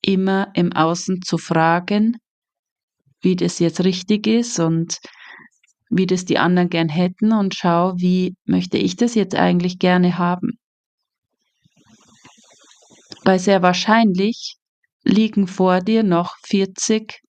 immer 0.02 0.52
im 0.54 0.72
Außen 0.72 1.22
zu 1.22 1.38
fragen, 1.38 2.18
wie 3.20 3.36
das 3.36 3.58
jetzt 3.58 3.82
richtig 3.82 4.26
ist 4.26 4.60
und 4.60 4.98
wie 5.90 6.06
das 6.06 6.24
die 6.24 6.38
anderen 6.38 6.68
gern 6.68 6.88
hätten 6.88 7.32
und 7.32 7.54
schau, 7.54 7.94
wie 7.96 8.36
möchte 8.44 8.78
ich 8.78 8.96
das 8.96 9.14
jetzt 9.14 9.34
eigentlich 9.34 9.78
gerne 9.78 10.18
haben 10.18 10.58
weil 13.28 13.38
sehr 13.38 13.60
wahrscheinlich 13.60 14.56
liegen 15.04 15.48
vor 15.48 15.80
dir 15.80 16.02
noch 16.02 16.34
40, 16.46 17.20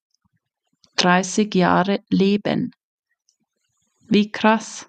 30 0.96 1.54
Jahre 1.54 2.00
Leben. 2.10 2.72
Wie 4.08 4.32
krass. 4.32 4.88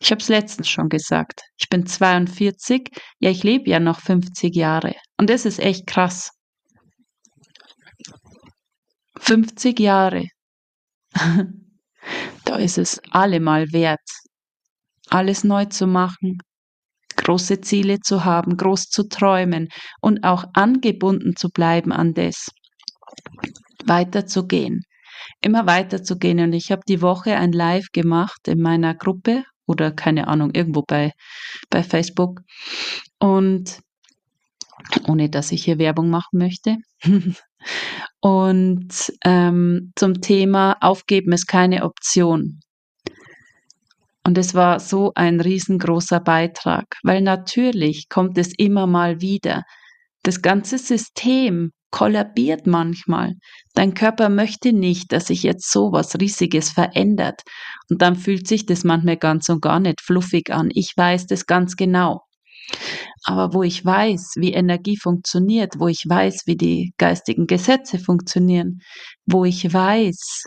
Ich 0.00 0.10
habe 0.10 0.20
es 0.20 0.28
letztens 0.28 0.68
schon 0.68 0.90
gesagt. 0.90 1.40
Ich 1.56 1.70
bin 1.70 1.86
42, 1.86 2.90
ja, 3.20 3.30
ich 3.30 3.42
lebe 3.42 3.70
ja 3.70 3.80
noch 3.80 4.00
50 4.00 4.54
Jahre. 4.54 4.94
Und 5.16 5.30
das 5.30 5.46
ist 5.46 5.60
echt 5.60 5.86
krass. 5.86 6.30
50 9.16 9.80
Jahre. 9.80 10.26
da 12.44 12.56
ist 12.56 12.76
es 12.76 13.00
allemal 13.10 13.72
wert, 13.72 14.10
alles 15.08 15.42
neu 15.42 15.64
zu 15.64 15.86
machen, 15.86 16.36
große 17.16 17.60
Ziele 17.60 18.00
zu 18.00 18.24
haben, 18.24 18.56
groß 18.56 18.86
zu 18.86 19.08
träumen 19.08 19.68
und 20.00 20.24
auch 20.24 20.44
angebunden 20.54 21.36
zu 21.36 21.48
bleiben 21.50 21.92
an 21.92 22.14
das, 22.14 22.48
weiterzugehen, 23.86 24.82
immer 25.40 25.66
weiterzugehen. 25.66 26.40
Und 26.40 26.52
ich 26.52 26.70
habe 26.70 26.82
die 26.88 27.02
Woche 27.02 27.36
ein 27.36 27.52
Live 27.52 27.86
gemacht 27.92 28.48
in 28.48 28.60
meiner 28.60 28.94
Gruppe 28.94 29.44
oder 29.66 29.92
keine 29.92 30.28
Ahnung, 30.28 30.50
irgendwo 30.52 30.82
bei, 30.82 31.12
bei 31.70 31.82
Facebook. 31.82 32.40
Und 33.18 33.78
ohne 35.06 35.30
dass 35.30 35.52
ich 35.52 35.64
hier 35.64 35.78
Werbung 35.78 36.10
machen 36.10 36.38
möchte. 36.38 36.76
und 38.20 39.12
ähm, 39.24 39.92
zum 39.96 40.20
Thema 40.20 40.76
Aufgeben 40.80 41.32
ist 41.32 41.46
keine 41.46 41.84
Option. 41.84 42.60
Und 44.26 44.38
es 44.38 44.54
war 44.54 44.80
so 44.80 45.12
ein 45.14 45.40
riesengroßer 45.40 46.20
Beitrag, 46.20 46.96
weil 47.02 47.20
natürlich 47.20 48.08
kommt 48.08 48.38
es 48.38 48.52
immer 48.56 48.86
mal 48.86 49.20
wieder. 49.20 49.62
Das 50.22 50.40
ganze 50.40 50.78
System 50.78 51.72
kollabiert 51.90 52.66
manchmal. 52.66 53.34
Dein 53.74 53.94
Körper 53.94 54.28
möchte 54.28 54.72
nicht, 54.72 55.12
dass 55.12 55.26
sich 55.28 55.42
jetzt 55.42 55.70
so 55.70 55.92
was 55.92 56.18
Riesiges 56.18 56.70
verändert. 56.70 57.42
Und 57.90 58.02
dann 58.02 58.16
fühlt 58.16 58.48
sich 58.48 58.66
das 58.66 58.82
manchmal 58.82 59.18
ganz 59.18 59.48
und 59.48 59.62
gar 59.62 59.78
nicht 59.78 60.00
fluffig 60.00 60.50
an. 60.50 60.70
Ich 60.72 60.92
weiß 60.96 61.26
das 61.26 61.46
ganz 61.46 61.76
genau. 61.76 62.22
Aber 63.24 63.54
wo 63.54 63.62
ich 63.62 63.84
weiß, 63.84 64.34
wie 64.36 64.52
Energie 64.54 64.96
funktioniert, 64.96 65.78
wo 65.78 65.88
ich 65.88 66.04
weiß, 66.08 66.42
wie 66.46 66.56
die 66.56 66.94
geistigen 66.98 67.46
Gesetze 67.46 67.98
funktionieren, 67.98 68.80
wo 69.26 69.44
ich 69.44 69.72
weiß, 69.72 70.46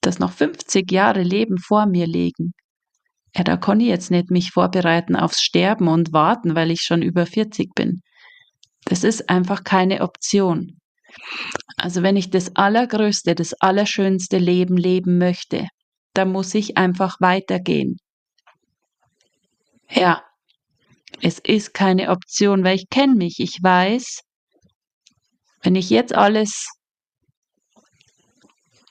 dass 0.00 0.18
noch 0.18 0.32
50 0.32 0.90
Jahre 0.90 1.22
Leben 1.22 1.58
vor 1.58 1.86
mir 1.86 2.06
liegen. 2.06 2.52
Ja, 3.36 3.44
da 3.44 3.56
kann 3.56 3.80
ich 3.80 3.88
jetzt 3.88 4.10
nicht 4.10 4.30
mich 4.30 4.50
vorbereiten 4.50 5.16
aufs 5.16 5.42
Sterben 5.42 5.88
und 5.88 6.12
warten, 6.12 6.54
weil 6.54 6.70
ich 6.70 6.80
schon 6.80 7.02
über 7.02 7.26
40 7.26 7.74
bin. 7.74 8.00
Das 8.84 9.04
ist 9.04 9.28
einfach 9.28 9.64
keine 9.64 10.02
Option. 10.02 10.78
Also 11.76 12.02
wenn 12.02 12.16
ich 12.16 12.30
das 12.30 12.56
allergrößte, 12.56 13.34
das 13.34 13.54
allerschönste 13.54 14.38
Leben 14.38 14.76
leben 14.76 15.18
möchte, 15.18 15.68
dann 16.14 16.32
muss 16.32 16.54
ich 16.54 16.76
einfach 16.76 17.20
weitergehen. 17.20 17.98
Ja, 19.90 20.22
es 21.22 21.38
ist 21.38 21.74
keine 21.74 22.10
Option, 22.10 22.64
weil 22.64 22.76
ich 22.76 22.88
kenne 22.90 23.14
mich. 23.14 23.40
Ich 23.40 23.58
weiß, 23.62 24.20
wenn 25.62 25.74
ich 25.74 25.90
jetzt 25.90 26.14
alles 26.14 26.68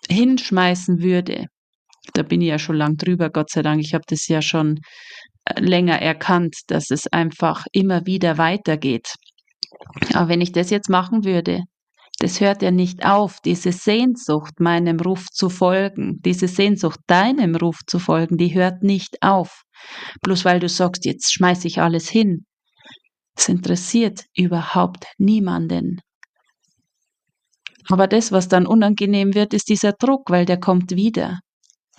hinschmeißen 0.10 1.02
würde, 1.02 1.46
Da 2.14 2.24
bin 2.24 2.42
ich 2.42 2.50
ja 2.50 2.60
schon 2.60 2.78
lang 2.78 2.98
drüber, 2.98 3.30
Gott 3.30 3.50
sei 3.52 3.62
Dank. 3.64 3.82
Ich 3.82 3.94
habe 3.94 4.06
das 4.08 4.28
ja 4.28 4.42
schon 4.42 4.80
äh, 5.46 5.60
länger 5.62 6.02
erkannt, 6.02 6.56
dass 6.68 6.92
es 6.92 7.08
einfach 7.08 7.66
immer 7.74 8.06
wieder 8.06 8.38
weitergeht. 8.38 9.16
Aber 10.14 10.30
wenn 10.30 10.42
ich 10.42 10.52
das 10.52 10.70
jetzt 10.70 10.90
machen 10.90 11.26
würde, 11.26 11.64
das 12.20 12.42
hört 12.42 12.62
ja 12.64 12.72
nicht 12.72 13.06
auf, 13.06 13.40
diese 13.46 13.72
Sehnsucht, 13.72 14.60
meinem 14.60 15.00
Ruf 15.00 15.28
zu 15.32 15.50
folgen, 15.50 16.20
diese 16.26 16.48
Sehnsucht, 16.48 17.00
deinem 17.08 17.56
Ruf 17.56 17.80
zu 17.86 18.00
folgen, 18.00 18.38
die 18.38 18.54
hört 18.56 18.84
nicht 18.84 19.22
auf. 19.22 19.64
Bloß 20.24 20.46
weil 20.46 20.60
du 20.60 20.70
sagst, 20.70 21.06
jetzt 21.06 21.32
schmeiß 21.34 21.66
ich 21.66 21.80
alles 21.80 22.10
hin. 22.10 22.46
Es 23.36 23.50
interessiert 23.50 24.26
überhaupt 24.36 25.06
niemanden. 25.20 26.00
Aber 27.90 28.08
das, 28.08 28.32
was 28.32 28.48
dann 28.48 28.68
unangenehm 28.68 29.34
wird, 29.34 29.54
ist 29.54 29.70
dieser 29.70 29.94
Druck, 29.94 30.30
weil 30.30 30.46
der 30.46 30.60
kommt 30.60 30.92
wieder. 30.92 31.40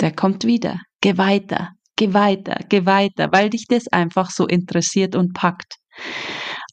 Der 0.00 0.14
kommt 0.14 0.44
wieder. 0.44 0.80
Geh 1.00 1.16
weiter, 1.16 1.70
geh 1.96 2.12
weiter, 2.12 2.60
geh 2.68 2.84
weiter, 2.86 3.28
weil 3.32 3.50
dich 3.50 3.66
das 3.68 3.88
einfach 3.88 4.30
so 4.30 4.46
interessiert 4.46 5.16
und 5.16 5.32
packt. 5.32 5.76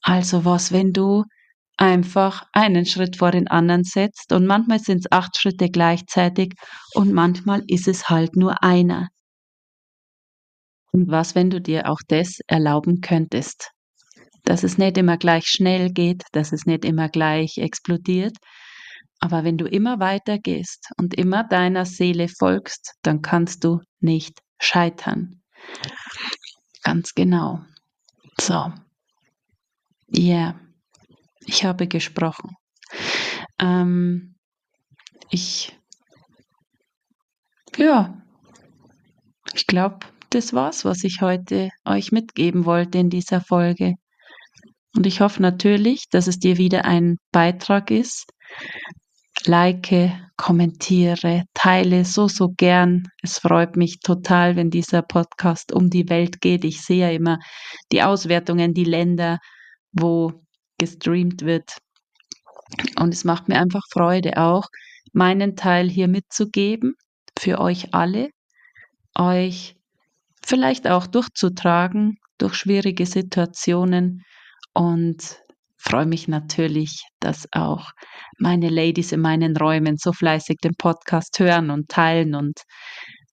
Also 0.01 0.45
was, 0.45 0.71
wenn 0.71 0.91
du 0.91 1.23
einfach 1.77 2.43
einen 2.53 2.85
Schritt 2.85 3.17
vor 3.17 3.31
den 3.31 3.47
anderen 3.47 3.83
setzt 3.83 4.31
und 4.31 4.45
manchmal 4.45 4.79
sind 4.79 4.99
es 4.99 5.11
acht 5.11 5.37
Schritte 5.37 5.69
gleichzeitig 5.69 6.53
und 6.93 7.11
manchmal 7.11 7.63
ist 7.67 7.87
es 7.87 8.09
halt 8.09 8.35
nur 8.35 8.63
einer. 8.63 9.09
Und 10.91 11.09
was, 11.09 11.35
wenn 11.35 11.49
du 11.49 11.59
dir 11.59 11.89
auch 11.89 11.99
das 12.07 12.39
erlauben 12.47 13.01
könntest? 13.01 13.71
Dass 14.43 14.63
es 14.63 14.77
nicht 14.77 14.97
immer 14.97 15.17
gleich 15.17 15.47
schnell 15.47 15.91
geht, 15.91 16.23
dass 16.31 16.53
es 16.53 16.65
nicht 16.65 16.85
immer 16.85 17.09
gleich 17.09 17.57
explodiert, 17.57 18.37
aber 19.25 19.43
wenn 19.43 19.57
du 19.57 19.65
immer 19.65 19.99
weiter 19.99 20.37
gehst 20.37 20.91
und 20.97 21.15
immer 21.15 21.43
deiner 21.43 21.85
Seele 21.85 22.27
folgst, 22.27 22.93
dann 23.01 23.23
kannst 23.23 23.63
du 23.63 23.81
nicht 23.99 24.39
scheitern. 24.59 25.41
Ganz 26.83 27.15
genau. 27.15 27.65
So. 28.39 28.53
Ja. 28.53 28.73
Yeah. 30.11 30.59
Ich 31.47 31.65
habe 31.65 31.87
gesprochen. 31.87 32.55
Ähm, 33.57 34.35
ich, 35.31 35.75
ja, 37.77 38.21
ich 39.55 39.65
glaube, 39.65 40.05
das 40.29 40.53
war's, 40.53 40.85
was 40.85 41.03
ich 41.03 41.21
heute 41.21 41.69
euch 41.83 42.11
mitgeben 42.11 42.65
wollte 42.65 42.99
in 42.99 43.09
dieser 43.09 43.41
Folge. 43.41 43.95
Und 44.95 45.07
ich 45.07 45.19
hoffe 45.19 45.41
natürlich, 45.41 46.09
dass 46.09 46.27
es 46.27 46.37
dir 46.37 46.57
wieder 46.57 46.85
ein 46.85 47.17
Beitrag 47.31 47.89
ist. 47.89 48.25
Like, 49.47 50.11
kommentiere, 50.37 51.43
teile 51.53 52.05
so, 52.05 52.27
so 52.27 52.49
gern. 52.49 53.07
Es 53.21 53.39
freut 53.39 53.75
mich 53.77 53.99
total, 53.99 54.55
wenn 54.55 54.69
dieser 54.69 55.01
Podcast 55.01 55.71
um 55.71 55.89
die 55.89 56.09
Welt 56.09 56.41
geht. 56.41 56.65
Ich 56.65 56.81
sehe 56.81 57.07
ja 57.07 57.11
immer 57.11 57.39
die 57.91 58.03
Auswertungen, 58.03 58.73
die 58.73 58.83
Länder, 58.83 59.39
wo 59.91 60.33
gestreamt 60.77 61.43
wird. 61.43 61.77
Und 62.99 63.13
es 63.13 63.23
macht 63.23 63.47
mir 63.47 63.59
einfach 63.59 63.83
Freude 63.91 64.37
auch, 64.37 64.67
meinen 65.13 65.55
Teil 65.55 65.89
hier 65.89 66.07
mitzugeben 66.07 66.95
für 67.37 67.59
euch 67.59 67.93
alle, 67.93 68.29
euch 69.17 69.75
vielleicht 70.45 70.87
auch 70.87 71.07
durchzutragen 71.07 72.17
durch 72.37 72.55
schwierige 72.55 73.05
Situationen 73.05 74.23
und 74.73 75.37
freue 75.87 76.05
mich 76.05 76.27
natürlich, 76.27 77.03
dass 77.19 77.47
auch 77.51 77.91
meine 78.39 78.69
Ladies 78.69 79.11
in 79.11 79.21
meinen 79.21 79.55
Räumen 79.55 79.97
so 79.97 80.13
fleißig 80.13 80.57
den 80.63 80.75
Podcast 80.77 81.37
hören 81.39 81.69
und 81.69 81.89
teilen 81.89 82.35
und 82.35 82.61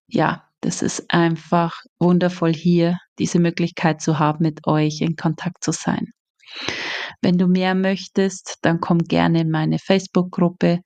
ja, 0.07 0.45
das 0.61 0.83
ist 0.83 1.11
einfach 1.11 1.81
wundervoll 1.99 2.53
hier 2.53 2.99
diese 3.19 3.41
Möglichkeit 3.41 4.01
zu 4.01 4.19
haben, 4.19 4.43
mit 4.43 4.67
euch 4.67 5.01
in 5.01 5.17
Kontakt 5.17 5.65
zu 5.65 5.73
sein. 5.73 6.12
Wenn 7.21 7.38
du 7.38 7.47
mehr 7.47 7.75
möchtest, 7.75 8.59
dann 8.62 8.81
komm 8.81 8.99
gerne 8.99 9.41
in 9.41 9.51
meine 9.51 9.79
Facebook-Gruppe, 9.79 10.81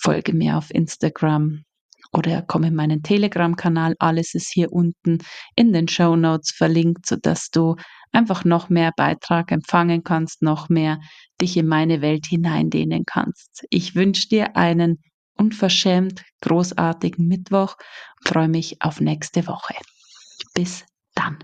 folge 0.00 0.34
mir 0.34 0.56
auf 0.56 0.70
Instagram 0.70 1.64
oder 2.12 2.42
komm 2.42 2.64
in 2.64 2.74
meinen 2.74 3.02
Telegram-Kanal. 3.02 3.94
Alles 3.98 4.34
ist 4.34 4.52
hier 4.52 4.72
unten 4.72 5.18
in 5.56 5.72
den 5.72 5.88
Show 5.88 6.16
Notes 6.16 6.52
verlinkt, 6.56 7.06
sodass 7.06 7.50
du 7.50 7.76
einfach 8.12 8.44
noch 8.44 8.68
mehr 8.68 8.92
Beitrag 8.96 9.52
empfangen 9.52 10.02
kannst, 10.04 10.42
noch 10.42 10.68
mehr 10.68 11.00
dich 11.40 11.56
in 11.56 11.66
meine 11.66 12.00
Welt 12.00 12.26
hineindehnen 12.26 13.04
kannst. 13.06 13.64
Ich 13.70 13.94
wünsche 13.94 14.28
dir 14.28 14.56
einen 14.56 15.02
unverschämt 15.36 16.24
großartigen 16.40 17.26
Mittwoch 17.26 17.76
freue 18.24 18.48
mich 18.48 18.82
auf 18.82 19.00
nächste 19.00 19.46
Woche. 19.46 19.74
Bis 20.54 20.84
dann. 21.14 21.38